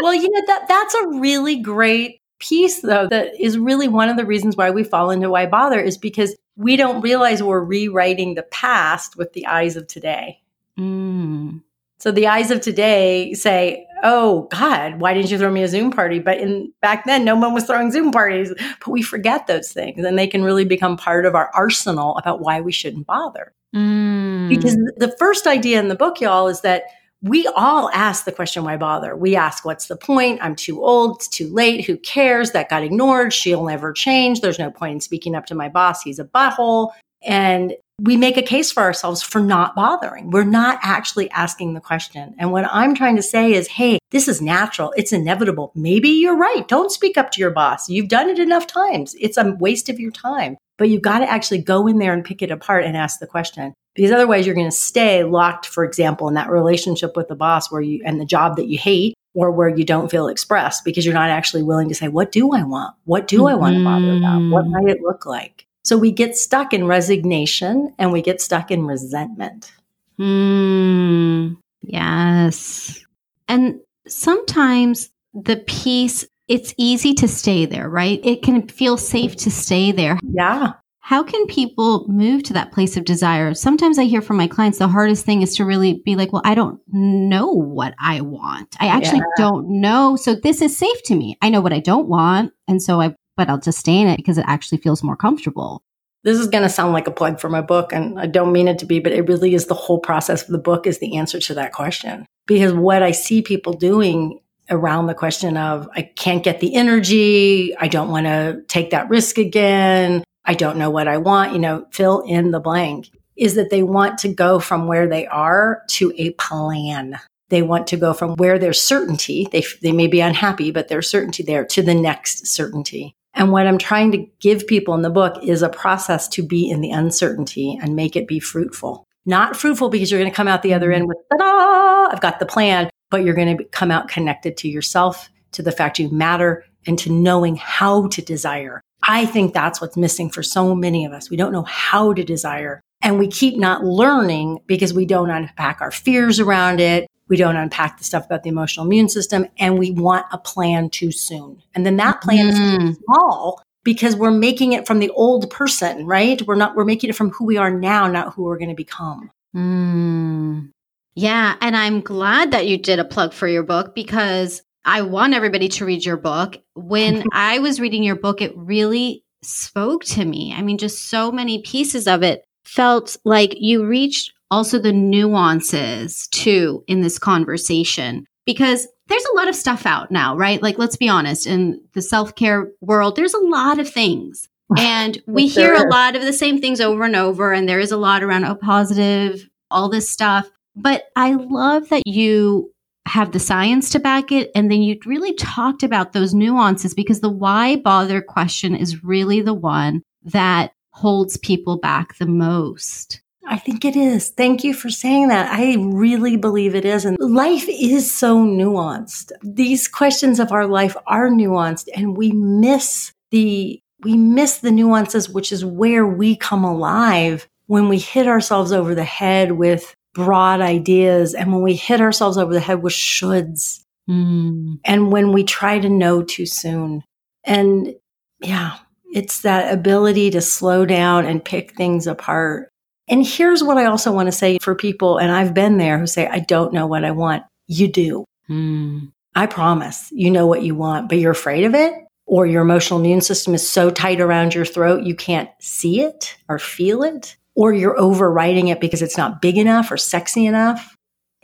well, 0.00 0.14
you 0.14 0.28
know, 0.30 0.42
that 0.46 0.66
that's 0.68 0.94
a 0.94 1.08
really 1.18 1.56
great 1.56 2.20
piece 2.40 2.80
though 2.80 3.06
that 3.08 3.40
is 3.40 3.56
really 3.56 3.88
one 3.88 4.08
of 4.08 4.16
the 4.16 4.26
reasons 4.26 4.56
why 4.56 4.70
we 4.70 4.84
fall 4.84 5.10
into 5.10 5.30
why 5.30 5.46
bother 5.46 5.80
is 5.80 5.96
because 5.96 6.36
we 6.56 6.76
don't 6.76 7.00
realize 7.00 7.42
we're 7.42 7.62
rewriting 7.62 8.34
the 8.34 8.42
past 8.42 9.16
with 9.16 9.32
the 9.32 9.46
eyes 9.46 9.76
of 9.76 9.86
today. 9.86 10.40
Mm. 10.78 11.62
So 11.98 12.12
the 12.12 12.26
eyes 12.26 12.50
of 12.50 12.60
today 12.60 13.32
say, 13.34 13.86
"Oh 14.02 14.46
God, 14.50 15.00
why 15.00 15.14
didn't 15.14 15.30
you 15.30 15.38
throw 15.38 15.50
me 15.50 15.62
a 15.62 15.68
Zoom 15.68 15.90
party?" 15.90 16.18
But 16.18 16.38
in 16.38 16.72
back 16.82 17.06
then, 17.06 17.24
no 17.24 17.34
one 17.34 17.54
was 17.54 17.64
throwing 17.64 17.90
Zoom 17.90 18.12
parties. 18.12 18.52
But 18.80 18.88
we 18.88 19.02
forget 19.02 19.46
those 19.46 19.72
things, 19.72 20.04
and 20.04 20.18
they 20.18 20.26
can 20.26 20.42
really 20.42 20.64
become 20.64 20.96
part 20.96 21.24
of 21.24 21.34
our 21.34 21.50
arsenal 21.54 22.16
about 22.18 22.40
why 22.40 22.60
we 22.60 22.72
shouldn't 22.72 23.06
bother. 23.06 23.52
Mm. 23.74 24.48
Because 24.48 24.76
the 24.96 25.14
first 25.18 25.46
idea 25.46 25.80
in 25.80 25.88
the 25.88 25.96
book, 25.96 26.20
y'all, 26.20 26.48
is 26.48 26.60
that 26.60 26.84
we 27.24 27.46
all 27.56 27.90
ask 27.94 28.26
the 28.26 28.32
question, 28.32 28.64
why 28.64 28.76
bother? 28.76 29.16
We 29.16 29.34
ask, 29.34 29.64
what's 29.64 29.86
the 29.86 29.96
point? 29.96 30.40
I'm 30.42 30.54
too 30.54 30.84
old. 30.84 31.16
It's 31.16 31.28
too 31.28 31.48
late. 31.48 31.86
Who 31.86 31.96
cares? 31.96 32.50
That 32.50 32.68
got 32.68 32.82
ignored. 32.82 33.32
She'll 33.32 33.64
never 33.64 33.94
change. 33.94 34.42
There's 34.42 34.58
no 34.58 34.70
point 34.70 34.92
in 34.92 35.00
speaking 35.00 35.34
up 35.34 35.46
to 35.46 35.54
my 35.54 35.70
boss. 35.70 36.02
He's 36.02 36.18
a 36.18 36.24
butthole. 36.24 36.90
And 37.22 37.76
we 37.98 38.18
make 38.18 38.36
a 38.36 38.42
case 38.42 38.70
for 38.70 38.82
ourselves 38.82 39.22
for 39.22 39.40
not 39.40 39.74
bothering. 39.74 40.32
We're 40.32 40.44
not 40.44 40.78
actually 40.82 41.30
asking 41.30 41.72
the 41.72 41.80
question. 41.80 42.34
And 42.38 42.52
what 42.52 42.68
I'm 42.70 42.94
trying 42.94 43.16
to 43.16 43.22
say 43.22 43.54
is, 43.54 43.68
hey, 43.68 43.98
this 44.10 44.28
is 44.28 44.42
natural. 44.42 44.92
It's 44.94 45.12
inevitable. 45.12 45.72
Maybe 45.74 46.10
you're 46.10 46.36
right. 46.36 46.68
Don't 46.68 46.92
speak 46.92 47.16
up 47.16 47.30
to 47.30 47.40
your 47.40 47.52
boss. 47.52 47.88
You've 47.88 48.08
done 48.08 48.28
it 48.28 48.38
enough 48.38 48.66
times. 48.66 49.14
It's 49.18 49.38
a 49.38 49.56
waste 49.58 49.88
of 49.88 49.98
your 49.98 50.10
time. 50.10 50.58
But 50.76 50.88
you've 50.88 51.02
got 51.02 51.20
to 51.20 51.30
actually 51.30 51.58
go 51.62 51.86
in 51.86 51.98
there 51.98 52.12
and 52.12 52.24
pick 52.24 52.42
it 52.42 52.50
apart 52.50 52.84
and 52.84 52.96
ask 52.96 53.20
the 53.20 53.26
question 53.26 53.74
because 53.94 54.10
otherwise 54.10 54.44
you're 54.44 54.56
going 54.56 54.66
to 54.66 54.76
stay 54.76 55.22
locked, 55.22 55.66
for 55.66 55.84
example, 55.84 56.26
in 56.28 56.34
that 56.34 56.50
relationship 56.50 57.16
with 57.16 57.28
the 57.28 57.36
boss 57.36 57.70
where 57.70 57.80
you 57.80 58.02
and 58.04 58.20
the 58.20 58.24
job 58.24 58.56
that 58.56 58.66
you 58.66 58.76
hate 58.76 59.14
or 59.34 59.50
where 59.50 59.68
you 59.68 59.84
don't 59.84 60.10
feel 60.10 60.28
expressed 60.28 60.84
because 60.84 61.04
you're 61.04 61.14
not 61.14 61.30
actually 61.30 61.62
willing 61.62 61.88
to 61.88 61.94
say, 61.94 62.08
what 62.08 62.32
do 62.32 62.52
I 62.52 62.62
want? 62.64 62.94
What 63.04 63.28
do 63.28 63.46
I 63.46 63.54
want 63.54 63.76
to 63.76 63.84
bother 63.84 64.12
about? 64.16 64.50
What 64.50 64.64
Mm. 64.64 64.70
might 64.70 64.88
it 64.88 65.02
look 65.02 65.26
like? 65.26 65.66
So 65.84 65.98
we 65.98 66.10
get 66.12 66.36
stuck 66.36 66.72
in 66.72 66.86
resignation 66.86 67.92
and 67.98 68.12
we 68.12 68.22
get 68.22 68.40
stuck 68.40 68.70
in 68.70 68.86
resentment. 68.86 69.72
Mm, 70.18 71.56
yes. 71.82 73.04
And 73.48 73.80
sometimes 74.06 75.10
the 75.34 75.56
peace, 75.56 76.24
it's 76.48 76.74
easy 76.76 77.14
to 77.14 77.28
stay 77.28 77.66
there, 77.66 77.88
right? 77.88 78.20
It 78.24 78.42
can 78.42 78.68
feel 78.68 78.96
safe 78.96 79.36
to 79.36 79.50
stay 79.50 79.92
there. 79.92 80.18
Yeah. 80.22 80.72
How 81.00 81.22
can 81.22 81.46
people 81.46 82.06
move 82.08 82.44
to 82.44 82.54
that 82.54 82.72
place 82.72 82.96
of 82.96 83.04
desire? 83.04 83.52
Sometimes 83.52 83.98
I 83.98 84.04
hear 84.04 84.22
from 84.22 84.38
my 84.38 84.46
clients 84.46 84.78
the 84.78 84.88
hardest 84.88 85.26
thing 85.26 85.42
is 85.42 85.54
to 85.56 85.64
really 85.64 86.00
be 86.02 86.16
like, 86.16 86.32
well, 86.32 86.40
I 86.46 86.54
don't 86.54 86.80
know 86.88 87.50
what 87.50 87.94
I 88.00 88.22
want. 88.22 88.74
I 88.80 88.86
actually 88.86 89.18
Yeah. 89.18 89.44
don't 89.44 89.68
know. 89.82 90.16
So 90.16 90.34
this 90.34 90.62
is 90.62 90.76
safe 90.76 91.02
to 91.04 91.14
me. 91.14 91.36
I 91.42 91.50
know 91.50 91.60
what 91.60 91.74
I 91.74 91.80
don't 91.80 92.08
want. 92.08 92.52
And 92.66 92.82
so 92.82 93.02
I, 93.02 93.14
but 93.36 93.50
I'll 93.50 93.60
just 93.60 93.78
stay 93.80 94.00
in 94.00 94.08
it 94.08 94.16
because 94.16 94.38
it 94.38 94.46
actually 94.48 94.78
feels 94.78 95.02
more 95.02 95.16
comfortable. 95.16 95.82
This 96.22 96.38
is 96.38 96.46
going 96.46 96.62
to 96.62 96.70
sound 96.70 96.94
like 96.94 97.06
a 97.06 97.10
plug 97.10 97.38
for 97.38 97.50
my 97.50 97.60
book, 97.60 97.92
and 97.92 98.18
I 98.18 98.26
don't 98.26 98.50
mean 98.50 98.66
it 98.66 98.78
to 98.78 98.86
be, 98.86 98.98
but 98.98 99.12
it 99.12 99.28
really 99.28 99.54
is 99.54 99.66
the 99.66 99.74
whole 99.74 99.98
process 99.98 100.42
of 100.42 100.48
the 100.48 100.58
book 100.58 100.86
is 100.86 101.00
the 101.00 101.18
answer 101.18 101.38
to 101.38 101.52
that 101.54 101.74
question. 101.74 102.24
Because 102.46 102.72
what 102.72 103.02
I 103.02 103.10
see 103.10 103.42
people 103.42 103.74
doing 103.74 104.40
around 104.70 105.06
the 105.06 105.14
question 105.14 105.56
of, 105.56 105.88
I 105.94 106.02
can't 106.02 106.42
get 106.42 106.60
the 106.60 106.74
energy, 106.74 107.76
I 107.76 107.88
don't 107.88 108.10
want 108.10 108.26
to 108.26 108.62
take 108.68 108.90
that 108.90 109.08
risk 109.08 109.38
again, 109.38 110.24
I 110.44 110.54
don't 110.54 110.78
know 110.78 110.90
what 110.90 111.08
I 111.08 111.18
want, 111.18 111.52
you 111.52 111.58
know, 111.58 111.86
fill 111.90 112.20
in 112.22 112.50
the 112.50 112.60
blank, 112.60 113.10
is 113.36 113.54
that 113.54 113.70
they 113.70 113.82
want 113.82 114.18
to 114.18 114.28
go 114.28 114.58
from 114.58 114.86
where 114.86 115.08
they 115.08 115.26
are 115.26 115.82
to 115.88 116.12
a 116.16 116.30
plan. 116.32 117.18
They 117.50 117.62
want 117.62 117.86
to 117.88 117.96
go 117.96 118.14
from 118.14 118.36
where 118.36 118.58
there's 118.58 118.80
certainty, 118.80 119.48
they, 119.52 119.64
they 119.82 119.92
may 119.92 120.06
be 120.06 120.20
unhappy, 120.20 120.70
but 120.70 120.88
there's 120.88 121.10
certainty 121.10 121.42
there 121.42 121.64
to 121.66 121.82
the 121.82 121.94
next 121.94 122.46
certainty. 122.46 123.14
And 123.34 123.50
what 123.50 123.66
I'm 123.66 123.78
trying 123.78 124.12
to 124.12 124.26
give 124.40 124.66
people 124.66 124.94
in 124.94 125.02
the 125.02 125.10
book 125.10 125.42
is 125.42 125.62
a 125.62 125.68
process 125.68 126.28
to 126.28 126.42
be 126.42 126.70
in 126.70 126.80
the 126.80 126.92
uncertainty 126.92 127.78
and 127.82 127.96
make 127.96 128.16
it 128.16 128.28
be 128.28 128.38
fruitful. 128.38 129.04
Not 129.26 129.56
fruitful 129.56 129.88
because 129.88 130.10
you're 130.10 130.20
going 130.20 130.30
to 130.30 130.36
come 130.36 130.48
out 130.48 130.62
the 130.62 130.74
other 130.74 130.92
end 130.92 131.02
mm-hmm. 131.02 131.08
with, 131.08 131.40
ta-da, 131.40 132.08
I've 132.12 132.20
got 132.20 132.38
the 132.38 132.46
plan, 132.46 132.90
but 133.10 133.24
you're 133.24 133.34
going 133.34 133.56
to 133.56 133.64
come 133.64 133.90
out 133.90 134.08
connected 134.08 134.56
to 134.58 134.68
yourself, 134.68 135.28
to 135.52 135.62
the 135.62 135.72
fact 135.72 135.98
you 135.98 136.10
matter, 136.10 136.64
and 136.86 136.98
to 136.98 137.10
knowing 137.12 137.56
how 137.56 138.08
to 138.08 138.20
desire. 138.22 138.80
I 139.06 139.26
think 139.26 139.52
that's 139.52 139.80
what's 139.80 139.96
missing 139.96 140.30
for 140.30 140.42
so 140.42 140.74
many 140.74 141.04
of 141.04 141.12
us. 141.12 141.30
We 141.30 141.36
don't 141.36 141.52
know 141.52 141.64
how 141.64 142.12
to 142.14 142.24
desire. 142.24 142.80
And 143.02 143.18
we 143.18 143.28
keep 143.28 143.58
not 143.58 143.84
learning 143.84 144.60
because 144.66 144.94
we 144.94 145.04
don't 145.04 145.30
unpack 145.30 145.80
our 145.80 145.90
fears 145.90 146.40
around 146.40 146.80
it. 146.80 147.06
We 147.28 147.36
don't 147.36 147.56
unpack 147.56 147.98
the 147.98 148.04
stuff 148.04 148.24
about 148.24 148.42
the 148.42 148.48
emotional 148.50 148.86
immune 148.86 149.08
system 149.08 149.46
and 149.58 149.78
we 149.78 149.90
want 149.90 150.26
a 150.32 150.38
plan 150.38 150.90
too 150.90 151.10
soon. 151.12 151.62
And 151.74 151.84
then 151.84 151.96
that 151.98 152.20
plan 152.22 152.48
is 152.48 152.58
too 152.58 152.78
Mm. 152.78 152.96
small 153.04 153.62
because 153.82 154.16
we're 154.16 154.30
making 154.30 154.72
it 154.72 154.86
from 154.86 154.98
the 154.98 155.10
old 155.10 155.50
person, 155.50 156.06
right? 156.06 156.40
We're 156.46 156.54
not, 156.54 156.74
we're 156.76 156.84
making 156.86 157.10
it 157.10 157.16
from 157.16 157.30
who 157.30 157.44
we 157.44 157.56
are 157.58 157.70
now, 157.70 158.08
not 158.08 158.34
who 158.34 158.44
we're 158.44 158.58
going 158.58 158.70
to 158.70 158.74
become. 158.74 159.30
Mm. 159.54 160.70
Yeah. 161.14 161.56
And 161.60 161.76
I'm 161.76 162.00
glad 162.00 162.50
that 162.52 162.66
you 162.66 162.78
did 162.78 162.98
a 162.98 163.04
plug 163.04 163.32
for 163.32 163.46
your 163.46 163.62
book 163.62 163.94
because 163.94 164.62
I 164.84 165.02
want 165.02 165.34
everybody 165.34 165.68
to 165.68 165.84
read 165.84 166.04
your 166.04 166.16
book. 166.16 166.56
When 166.74 167.24
I 167.32 167.58
was 167.60 167.80
reading 167.80 168.02
your 168.02 168.16
book, 168.16 168.42
it 168.42 168.56
really 168.56 169.24
spoke 169.42 170.04
to 170.04 170.24
me. 170.24 170.54
I 170.56 170.62
mean, 170.62 170.78
just 170.78 171.08
so 171.08 171.30
many 171.30 171.62
pieces 171.62 172.06
of 172.06 172.22
it 172.22 172.44
felt 172.64 173.16
like 173.24 173.54
you 173.58 173.86
reached 173.86 174.32
also 174.50 174.78
the 174.78 174.92
nuances 174.92 176.28
too 176.28 176.84
in 176.86 177.00
this 177.00 177.18
conversation 177.18 178.26
because 178.46 178.86
there's 179.08 179.24
a 179.24 179.36
lot 179.36 179.48
of 179.48 179.54
stuff 179.54 179.86
out 179.86 180.10
now, 180.10 180.36
right? 180.36 180.62
Like, 180.62 180.78
let's 180.78 180.96
be 180.96 181.08
honest, 181.08 181.46
in 181.46 181.80
the 181.92 182.02
self 182.02 182.34
care 182.34 182.70
world, 182.80 183.16
there's 183.16 183.34
a 183.34 183.38
lot 183.38 183.78
of 183.78 183.88
things. 183.88 184.48
And 184.78 185.22
we 185.26 185.50
there 185.50 185.74
hear 185.74 185.86
a 185.86 185.90
lot 185.90 186.16
of 186.16 186.22
the 186.22 186.32
same 186.32 186.58
things 186.58 186.80
over 186.80 187.04
and 187.04 187.14
over, 187.14 187.52
and 187.52 187.68
there 187.68 187.78
is 187.78 187.92
a 187.92 187.98
lot 187.98 188.24
around 188.24 188.46
oh, 188.46 188.54
positive, 188.54 189.46
all 189.70 189.90
this 189.90 190.08
stuff. 190.08 190.50
But 190.76 191.04
I 191.16 191.34
love 191.34 191.88
that 191.90 192.06
you 192.06 192.72
have 193.06 193.32
the 193.32 193.38
science 193.38 193.90
to 193.90 193.98
back 193.98 194.32
it. 194.32 194.50
And 194.54 194.70
then 194.70 194.82
you 194.82 194.98
really 195.04 195.34
talked 195.34 195.82
about 195.82 196.12
those 196.12 196.34
nuances 196.34 196.94
because 196.94 197.20
the 197.20 197.30
why 197.30 197.76
bother 197.76 198.22
question 198.22 198.74
is 198.74 199.04
really 199.04 199.40
the 199.40 199.54
one 199.54 200.02
that 200.24 200.72
holds 200.90 201.36
people 201.36 201.76
back 201.76 202.16
the 202.16 202.26
most. 202.26 203.20
I 203.46 203.58
think 203.58 203.84
it 203.84 203.94
is. 203.94 204.30
Thank 204.30 204.64
you 204.64 204.72
for 204.72 204.88
saying 204.88 205.28
that. 205.28 205.52
I 205.52 205.76
really 205.78 206.38
believe 206.38 206.74
it 206.74 206.86
is. 206.86 207.04
And 207.04 207.18
life 207.20 207.66
is 207.68 208.10
so 208.10 208.38
nuanced. 208.38 209.32
These 209.42 209.86
questions 209.86 210.40
of 210.40 210.50
our 210.50 210.66
life 210.66 210.96
are 211.06 211.28
nuanced 211.28 211.88
and 211.94 212.16
we 212.16 212.32
miss 212.32 213.12
the, 213.30 213.82
we 214.00 214.16
miss 214.16 214.58
the 214.58 214.70
nuances, 214.70 215.28
which 215.28 215.52
is 215.52 215.62
where 215.62 216.06
we 216.06 216.36
come 216.36 216.64
alive 216.64 217.46
when 217.66 217.88
we 217.88 217.98
hit 217.98 218.26
ourselves 218.26 218.72
over 218.72 218.94
the 218.94 219.04
head 219.04 219.52
with 219.52 219.94
broad 220.14 220.60
ideas 220.60 221.34
and 221.34 221.52
when 221.52 221.62
we 221.62 221.74
hit 221.74 222.00
ourselves 222.00 222.38
over 222.38 222.52
the 222.52 222.60
head 222.60 222.82
with 222.82 222.92
shoulds 222.94 223.80
Mm. 224.08 224.80
and 224.84 225.10
when 225.10 225.32
we 225.32 225.44
try 225.44 225.78
to 225.78 225.88
know 225.88 226.22
too 226.22 226.44
soon. 226.44 227.02
And 227.42 227.94
yeah, 228.40 228.76
it's 229.14 229.40
that 229.40 229.72
ability 229.72 230.30
to 230.32 230.42
slow 230.42 230.84
down 230.84 231.24
and 231.24 231.42
pick 231.42 231.74
things 231.74 232.06
apart. 232.06 232.68
And 233.08 233.26
here's 233.26 233.62
what 233.62 233.78
I 233.78 233.86
also 233.86 234.12
want 234.12 234.26
to 234.26 234.32
say 234.32 234.58
for 234.60 234.74
people, 234.74 235.16
and 235.16 235.32
I've 235.32 235.54
been 235.54 235.78
there 235.78 235.98
who 235.98 236.06
say, 236.06 236.26
I 236.26 236.40
don't 236.40 236.74
know 236.74 236.86
what 236.86 237.02
I 237.04 237.12
want. 237.12 237.44
You 237.66 237.88
do. 237.88 238.24
Mm. 238.50 239.10
I 239.34 239.46
promise 239.46 240.10
you 240.12 240.30
know 240.30 240.46
what 240.46 240.62
you 240.62 240.74
want, 240.74 241.08
but 241.08 241.16
you're 241.18 241.32
afraid 241.32 241.64
of 241.64 241.74
it, 241.74 241.94
or 242.26 242.46
your 242.46 242.60
emotional 242.60 243.00
immune 243.00 243.22
system 243.22 243.54
is 243.54 243.66
so 243.66 243.90
tight 243.90 244.20
around 244.20 244.54
your 244.54 244.66
throat 244.66 245.04
you 245.04 245.14
can't 245.14 245.48
see 245.60 246.02
it 246.02 246.36
or 246.46 246.58
feel 246.58 247.02
it, 247.02 247.36
or 247.54 247.72
you're 247.72 247.98
overriding 247.98 248.68
it 248.68 248.80
because 248.80 249.02
it's 249.02 249.16
not 249.16 249.40
big 249.40 249.56
enough 249.56 249.90
or 249.90 249.96
sexy 249.96 250.46
enough. 250.46 250.96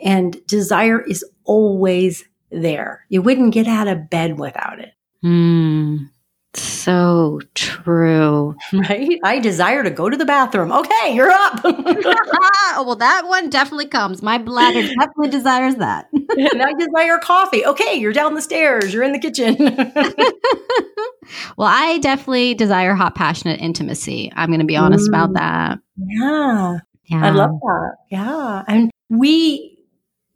And 0.03 0.45
desire 0.47 1.01
is 1.01 1.25
always 1.45 2.25
there. 2.51 3.05
You 3.09 3.23
wouldn't 3.23 3.55
get 3.55 3.67
out 3.67 3.89
of 3.89 4.11
bed 4.11 4.39
without 4.39 4.81
it, 4.81 4.93
Mm. 5.25 6.09
So 6.55 7.41
true. 7.55 8.57
right? 8.73 9.19
I 9.25 9.39
desire 9.39 9.85
to 9.85 9.91
go 9.91 10.09
to 10.11 10.17
the 10.17 10.25
bathroom. 10.25 10.73
Okay, 10.73 11.15
you're 11.15 11.31
up. 11.31 11.63
well, 11.65 12.97
that 12.97 13.23
one 13.29 13.51
definitely 13.51 13.87
comes. 13.87 14.23
My 14.23 14.39
bladder 14.39 14.83
definitely 14.83 15.29
desires 15.29 15.77
that. 15.77 16.09
and 16.13 16.63
I 16.63 16.73
desire 16.73 17.19
coffee. 17.19 17.65
Okay, 17.65 17.95
you're 17.95 18.13
down 18.13 18.35
the 18.35 18.43
stairs. 18.43 18.93
You're 18.93 19.05
in 19.05 19.13
the 19.13 19.19
kitchen. 19.21 19.57
well, 21.57 21.69
I 21.69 21.99
definitely 21.99 22.55
desire 22.55 22.95
hot, 22.95 23.15
passionate 23.15 23.61
intimacy. 23.61 24.33
I'm 24.35 24.49
going 24.49 24.61
to 24.61 24.67
be 24.67 24.77
honest 24.77 25.09
about 25.09 25.31
Mm. 25.31 25.35
that. 25.35 25.79
yeah. 25.97 26.79
Yeah. 27.07 27.27
I 27.27 27.31
love 27.31 27.51
that. 27.61 27.97
Yeah. 28.11 28.63
And 28.69 28.91
we 29.09 29.79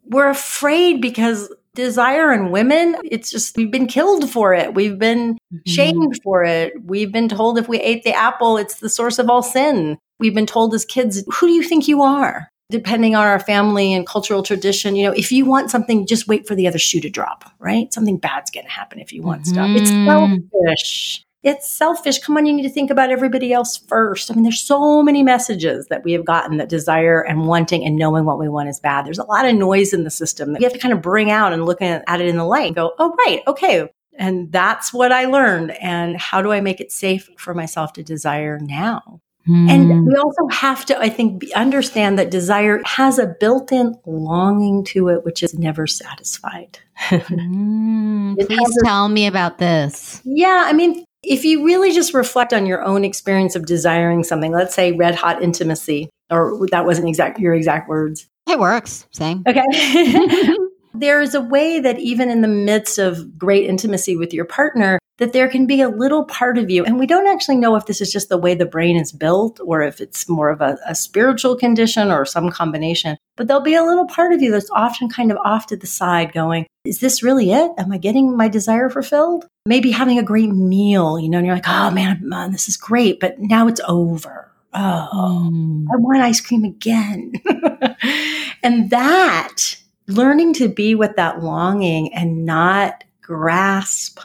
we're 0.07 0.29
afraid 0.29 1.01
because 1.01 1.49
desire 1.75 2.33
in 2.33 2.51
women, 2.51 2.97
it's 3.05 3.31
just 3.31 3.57
we've 3.57 3.71
been 3.71 3.87
killed 3.87 4.31
for 4.31 4.55
it. 4.55 4.75
We've 4.75 4.99
been 4.99 5.35
Mhm. 5.53 5.61
shamed 5.67 6.21
for 6.23 6.45
it. 6.45 6.73
We've 6.85 7.13
been 7.13 7.29
told 7.29 7.59
if 7.59 7.69
we 7.69 7.79
ate 7.81 8.05
the 8.05 8.15
apple, 8.15 8.57
it's 8.57 8.77
the 8.81 8.89
source 8.89 9.19
of 9.19 9.29
all 9.29 9.43
sin. 9.43 9.99
We've 10.21 10.35
been 10.35 10.47
told 10.47 10.75
as 10.75 10.85
kids, 10.85 11.25
who 11.33 11.47
do 11.47 11.53
you 11.53 11.63
think 11.63 11.89
you 11.89 12.03
are? 12.03 12.49
Depending 12.71 13.15
on 13.15 13.27
our 13.27 13.39
family 13.41 13.93
and 13.93 14.07
cultural 14.07 14.43
tradition, 14.43 14.97
you 14.97 15.05
know, 15.05 15.13
if 15.13 15.31
you 15.31 15.45
want 15.45 15.71
something, 15.71 16.07
just 16.07 16.27
wait 16.29 16.47
for 16.49 16.55
the 16.55 16.67
other 16.67 16.79
shoe 16.79 17.01
to 17.01 17.11
drop, 17.11 17.45
right? 17.59 17.93
Something 17.93 18.17
bad's 18.17 18.51
going 18.51 18.65
to 18.65 18.73
happen 18.73 18.99
if 19.01 19.13
you 19.13 19.23
want 19.23 19.47
stuff. 19.47 19.69
It's 19.75 19.91
Mhm. 19.91 20.49
selfish. 20.67 21.23
It's 21.45 21.71
selfish. 21.71 22.19
Come 22.21 22.39
on, 22.39 22.47
you 22.47 22.55
need 22.55 22.63
to 22.63 22.71
think 22.71 22.91
about 22.91 23.11
everybody 23.11 23.53
else 23.53 23.77
first. 23.77 24.31
I 24.31 24.35
mean, 24.35 24.45
there's 24.45 24.63
so 24.63 25.03
many 25.03 25.23
messages 25.23 25.89
that 25.89 26.03
we 26.03 26.13
have 26.13 26.25
gotten 26.25 26.57
that 26.57 26.71
desire 26.71 27.21
and 27.21 27.47
wanting 27.47 27.85
and 27.85 27.97
knowing 27.97 28.25
what 28.25 28.39
we 28.39 28.49
want 28.49 28.71
is 28.71 28.81
bad. 28.81 29.05
There's 29.05 29.19
a 29.19 29.25
lot 29.25 29.47
of 29.47 29.55
noise 29.55 29.93
in 29.93 30.05
the 30.05 30.11
system 30.11 30.55
that 30.55 30.61
you 30.61 30.67
have 30.67 30.73
to 30.73 30.79
kind 30.79 30.95
of 30.95 31.03
bring 31.03 31.31
out 31.31 31.53
and 31.53 31.67
look 31.67 31.83
at, 31.83 32.03
it 32.09 32.27
in 32.27 32.39
the 32.39 32.47
light 32.47 32.69
and 32.69 32.77
go, 32.77 32.95
oh, 32.99 33.15
right, 33.27 33.43
okay. 33.47 33.91
And 34.17 34.51
that's 34.51 34.95
what 34.95 35.13
I 35.13 35.27
learned. 35.27 35.73
And 35.73 36.17
how 36.17 36.41
do 36.41 36.51
I 36.51 36.61
make 36.61 36.81
it 36.81 36.91
safe 36.91 37.29
for 37.37 37.53
myself 37.53 37.93
to 37.95 38.03
desire 38.03 38.59
now? 38.59 39.21
Mm. 39.47 39.69
And 39.69 40.07
we 40.07 40.15
also 40.15 40.47
have 40.51 40.87
to, 40.87 40.99
I 40.99 41.11
think, 41.11 41.45
understand 41.55 42.19
that 42.19 42.31
desire 42.31 42.81
has 42.87 43.19
a 43.19 43.27
built 43.27 43.71
in 43.73 43.95
longing 44.07 44.85
to 44.85 45.09
it, 45.09 45.25
which 45.25 45.43
is 45.43 45.59
never 45.59 45.87
satisfied. 45.87 46.79
mm, 47.11 48.47
please 48.47 48.79
tell 48.83 49.09
me 49.09 49.27
about 49.27 49.59
this. 49.59 50.23
Yeah. 50.25 50.65
I 50.67 50.73
mean, 50.73 51.05
if 51.27 51.45
you 51.45 51.65
really 51.65 51.93
just 51.93 52.15
reflect 52.15 52.53
on 52.53 52.67
your 52.67 52.83
own 52.83 53.05
experience 53.05 53.57
of 53.57 53.67
desiring 53.67 54.25
something, 54.25 54.53
let's 54.53 54.75
say 54.75 54.93
red 54.93 55.15
hot 55.15 55.43
intimacy, 55.43 56.11
or 56.31 56.67
that 56.71 56.85
wasn't 56.85 57.09
exact 57.09 57.39
your 57.39 57.55
exact 57.55 57.89
words. 57.89 58.29
It 58.49 58.59
works. 58.59 59.07
Same. 59.11 59.43
Okay. 59.47 59.65
there 60.95 61.21
is 61.21 61.35
a 61.35 61.41
way 61.41 61.81
that 61.81 61.99
even 61.99 62.31
in 62.31 62.41
the 62.41 62.49
midst 62.49 62.99
of 62.99 63.39
great 63.39 63.69
intimacy 63.69 64.17
with 64.17 64.33
your 64.33 64.45
partner, 64.45 64.99
that 65.19 65.33
there 65.33 65.49
can 65.49 65.67
be 65.67 65.81
a 65.81 65.89
little 65.89 66.25
part 66.25 66.59
of 66.59 66.71
you. 66.71 66.85
And 66.85 66.99
we 66.99 67.07
don't 67.07 67.29
actually 67.29 67.57
know 67.57 67.77
if 67.77 67.87
this 67.87 68.01
is 68.01 68.13
just 68.13 68.29
the 68.29 68.39
way 68.39 68.55
the 68.55 68.67
brain 68.67 68.97
is 68.97 69.13
built 69.13 69.61
or 69.65 69.83
if 69.83 70.01
it's 70.01 70.29
more 70.29 70.51
of 70.51 70.61
a, 70.61 70.77
a, 70.87 70.95
spiritual 70.95 71.57
condition 71.57 72.11
or 72.11 72.25
some 72.25 72.51
combination. 72.51 73.17
But 73.37 73.47
there'll 73.47 73.63
be 73.63 73.75
a 73.75 73.85
little 73.85 74.07
part 74.07 74.33
of 74.33 74.43
you 74.43 74.51
that's 74.51 74.71
often 74.71 75.09
kind 75.09 75.31
of 75.31 75.39
off 75.45 75.67
to 75.69 75.77
the 75.77 75.87
side 75.87 76.33
going, 76.33 76.67
is 76.85 76.99
this 76.99 77.23
really 77.23 77.53
it? 77.53 77.71
Am 77.79 77.93
I 77.93 77.99
getting 77.99 78.37
my 78.37 78.49
desire 78.49 78.91
fulfilled? 78.91 79.47
Maybe 79.67 79.93
having 79.93 80.19
a 80.19 80.23
great 80.23 80.51
meal, 80.51 81.19
you 81.19 81.29
know, 81.29 81.39
and 81.39 81.47
you're 81.47 81.57
like, 81.57 81.69
oh 81.69 81.91
man, 81.91 82.21
man 82.29 82.51
this 82.51 82.69
is 82.69 82.77
great, 82.77 83.21
but 83.21 83.39
now 83.39 83.69
it's 83.69 83.81
over. 83.87 84.51
Oh, 84.73 85.51
mm. 85.53 85.87
I 85.93 85.97
want 85.97 86.23
ice 86.23 86.41
cream 86.41 86.65
again. 86.65 87.33
and 88.63 88.91
that 88.91 89.77
learning 90.09 90.55
to 90.55 90.69
be 90.69 90.95
with 90.97 91.15
that 91.17 91.43
longing 91.43 92.13
and 92.13 92.45
not 92.45 93.05
grasp 93.23 94.19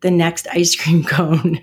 the 0.00 0.10
next 0.10 0.46
ice 0.48 0.74
cream 0.76 1.04
cone, 1.16 1.60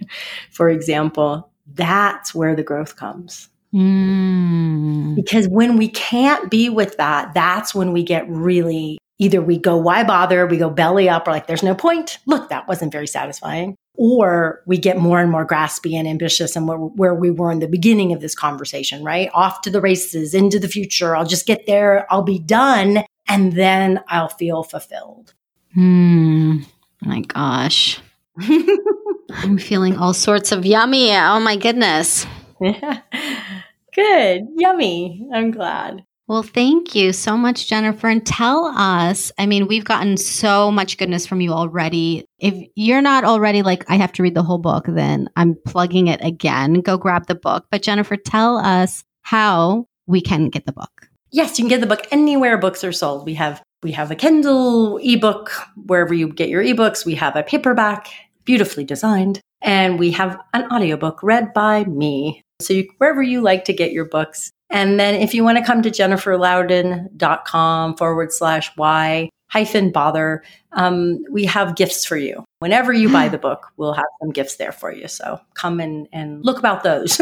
for 0.52 0.70
example, 0.70 1.50
that's 1.74 2.34
where 2.34 2.56
the 2.56 2.64
growth 2.64 2.96
comes. 2.96 3.50
Mm. 3.74 5.16
Because 5.16 5.48
when 5.48 5.78
we 5.78 5.90
can't 5.90 6.50
be 6.50 6.70
with 6.70 6.98
that, 6.98 7.34
that's 7.34 7.76
when 7.76 7.92
we 7.92 8.04
get 8.04 8.28
really 8.30 8.98
either 9.20 9.42
we 9.42 9.58
go, 9.58 9.76
why 9.76 10.04
bother? 10.04 10.46
We 10.46 10.58
go 10.58 10.70
belly 10.70 11.10
up, 11.10 11.28
or 11.28 11.32
like, 11.32 11.48
there's 11.48 11.64
no 11.64 11.76
point. 11.76 12.20
Look, 12.26 12.50
that 12.50 12.68
wasn't 12.68 12.92
very 12.92 13.08
satisfying. 13.08 13.76
Or 13.96 14.62
we 14.68 14.78
get 14.78 15.00
more 15.00 15.20
and 15.20 15.32
more 15.32 15.46
graspy 15.46 15.94
and 15.94 16.08
ambitious 16.08 16.56
and 16.56 16.68
where, 16.68 16.78
where 16.78 17.16
we 17.16 17.32
were 17.32 17.52
in 17.52 17.60
the 17.60 17.68
beginning 17.68 18.14
of 18.14 18.22
this 18.22 18.36
conversation, 18.36 19.04
right? 19.04 19.30
Off 19.34 19.62
to 19.62 19.72
the 19.72 19.82
races, 19.82 20.36
into 20.36 20.60
the 20.60 20.68
future. 20.68 21.16
I'll 21.16 21.26
just 21.26 21.48
get 21.48 21.66
there. 21.66 22.06
I'll 22.12 22.22
be 22.22 22.38
done. 22.38 23.04
And 23.28 23.54
then 23.54 24.04
I'll 24.08 24.30
feel 24.30 24.62
fulfilled. 24.62 25.34
Hmm. 25.74 26.60
My 27.02 27.22
gosh. 27.22 28.00
I'm 29.32 29.58
feeling 29.58 29.98
all 29.98 30.14
sorts 30.14 30.52
of 30.52 30.66
yummy. 30.66 31.12
Oh 31.12 31.40
my 31.40 31.56
goodness. 31.56 32.26
Yeah. 32.62 33.02
Good. 33.96 34.48
Yummy. 34.58 35.28
I'm 35.34 35.52
glad. 35.52 36.04
Well, 36.28 36.44
thank 36.44 36.94
you 36.94 37.14
so 37.14 37.38
much, 37.38 37.68
Jennifer. 37.68 38.08
And 38.08 38.26
tell 38.26 38.66
us 38.66 39.32
I 39.38 39.46
mean, 39.46 39.68
we've 39.68 39.86
gotten 39.86 40.18
so 40.18 40.70
much 40.72 40.98
goodness 40.98 41.26
from 41.26 41.42
you 41.42 41.52
already. 41.52 42.26
If 42.38 42.70
you're 42.76 43.02
not 43.02 43.24
already 43.24 43.62
like, 43.62 43.90
I 43.90 43.96
have 43.96 44.12
to 44.14 44.24
read 44.24 44.36
the 44.36 44.44
whole 44.44 44.58
book, 44.58 44.86
then 44.88 45.30
I'm 45.36 45.56
plugging 45.66 46.08
it 46.08 46.20
again. 46.22 46.82
Go 46.82 46.98
grab 46.98 47.28
the 47.28 47.36
book. 47.36 47.66
But, 47.72 47.82
Jennifer, 47.82 48.18
tell 48.18 48.58
us 48.58 49.04
how 49.22 49.88
we 50.06 50.22
can 50.22 50.50
get 50.50 50.66
the 50.66 50.74
book. 50.74 51.10
Yes, 51.32 51.58
you 51.58 51.64
can 51.64 51.70
get 51.70 51.82
the 51.82 51.88
book 51.88 52.08
anywhere 52.12 52.58
books 52.58 52.84
are 52.84 52.92
sold. 52.92 53.26
We 53.26 53.34
have 53.36 53.62
we 53.84 53.92
have 53.92 54.12
a 54.12 54.16
Kindle 54.16 54.98
ebook 54.98 55.52
wherever 55.76 56.14
you 56.14 56.34
get 56.34 56.50
your 56.50 56.64
ebooks. 56.64 57.06
We 57.06 57.16
have 57.16 57.36
a 57.36 57.44
paperback 57.44 58.10
beautifully 58.48 58.86
designed. 58.86 59.40
And 59.62 60.00
we 60.00 60.12
have 60.12 60.40
an 60.54 60.72
audiobook 60.72 61.22
read 61.22 61.54
by 61.54 61.84
me. 61.84 62.42
So 62.62 62.74
you, 62.74 62.90
wherever 62.98 63.22
you 63.22 63.42
like 63.42 63.66
to 63.66 63.74
get 63.74 63.92
your 63.92 64.06
books. 64.06 64.50
And 64.70 65.00
then 65.00 65.16
if 65.16 65.34
you 65.34 65.44
want 65.44 65.60
to 65.60 65.64
come 65.64 65.82
to 65.84 65.92
jenniferlouden.com 65.92 67.98
forward 67.98 68.34
slash 68.34 68.72
why 68.76 69.30
hyphen 69.50 69.92
bother, 69.92 70.44
um, 70.74 71.24
we 71.32 71.46
have 71.46 71.76
gifts 71.76 72.06
for 72.06 72.18
you. 72.18 72.44
Whenever 72.60 72.92
you 72.92 73.12
buy 73.12 73.28
the 73.30 73.38
book, 73.38 73.68
we'll 73.78 73.94
have 73.94 74.06
some 74.22 74.32
gifts 74.32 74.56
there 74.56 74.72
for 74.72 74.92
you. 74.92 75.08
So 75.08 75.40
come 75.54 75.80
and, 75.80 76.08
and 76.12 76.44
look 76.44 76.60
about 76.60 76.84
those. 76.84 77.22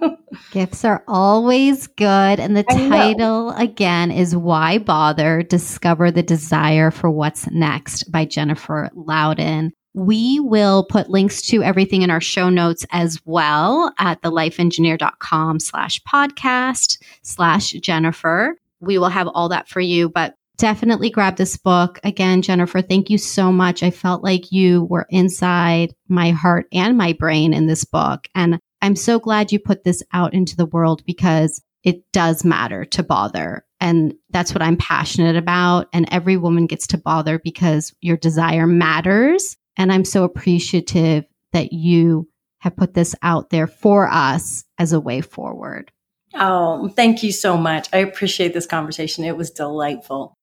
gifts 0.50 0.84
are 0.84 1.04
always 1.08 1.86
good. 1.86 2.40
And 2.40 2.56
the 2.56 2.64
title 2.64 3.50
again 3.50 4.10
is 4.10 4.36
Why 4.36 4.78
Bother? 4.78 5.42
Discover 5.42 6.10
the 6.10 6.22
Desire 6.22 6.90
for 6.90 7.10
What's 7.10 7.50
Next 7.50 8.10
by 8.10 8.24
Jennifer 8.24 8.90
Louden. 8.94 9.72
We 9.96 10.40
will 10.40 10.84
put 10.84 11.08
links 11.08 11.40
to 11.48 11.62
everything 11.62 12.02
in 12.02 12.10
our 12.10 12.20
show 12.20 12.50
notes 12.50 12.84
as 12.90 13.18
well 13.24 13.94
at 13.98 14.20
thelifeengineer.com 14.20 15.58
slash 15.58 16.02
podcast 16.02 17.02
slash 17.22 17.70
Jennifer. 17.72 18.58
We 18.80 18.98
will 18.98 19.08
have 19.08 19.26
all 19.28 19.48
that 19.48 19.70
for 19.70 19.80
you, 19.80 20.10
but 20.10 20.34
definitely 20.58 21.08
grab 21.08 21.36
this 21.36 21.56
book. 21.56 21.98
Again, 22.04 22.42
Jennifer, 22.42 22.82
thank 22.82 23.08
you 23.08 23.16
so 23.16 23.50
much. 23.50 23.82
I 23.82 23.90
felt 23.90 24.22
like 24.22 24.52
you 24.52 24.84
were 24.84 25.06
inside 25.08 25.94
my 26.08 26.30
heart 26.30 26.66
and 26.72 26.98
my 26.98 27.14
brain 27.14 27.54
in 27.54 27.66
this 27.66 27.84
book. 27.84 28.28
And 28.34 28.60
I'm 28.82 28.96
so 28.96 29.18
glad 29.18 29.50
you 29.50 29.58
put 29.58 29.84
this 29.84 30.02
out 30.12 30.34
into 30.34 30.56
the 30.56 30.66
world 30.66 31.06
because 31.06 31.62
it 31.84 32.02
does 32.12 32.44
matter 32.44 32.84
to 32.84 33.02
bother. 33.02 33.64
And 33.80 34.14
that's 34.28 34.52
what 34.52 34.60
I'm 34.60 34.76
passionate 34.76 35.36
about. 35.36 35.88
And 35.94 36.06
every 36.10 36.36
woman 36.36 36.66
gets 36.66 36.86
to 36.88 36.98
bother 36.98 37.38
because 37.38 37.94
your 38.02 38.18
desire 38.18 38.66
matters. 38.66 39.56
And 39.76 39.92
I'm 39.92 40.04
so 40.04 40.24
appreciative 40.24 41.24
that 41.52 41.72
you 41.72 42.28
have 42.58 42.76
put 42.76 42.94
this 42.94 43.14
out 43.22 43.50
there 43.50 43.66
for 43.66 44.08
us 44.08 44.64
as 44.78 44.92
a 44.92 45.00
way 45.00 45.20
forward. 45.20 45.90
Oh, 46.34 46.88
thank 46.88 47.22
you 47.22 47.32
so 47.32 47.56
much. 47.56 47.88
I 47.92 47.98
appreciate 47.98 48.52
this 48.52 48.66
conversation. 48.66 49.24
It 49.24 49.36
was 49.36 49.50
delightful. 49.50 50.36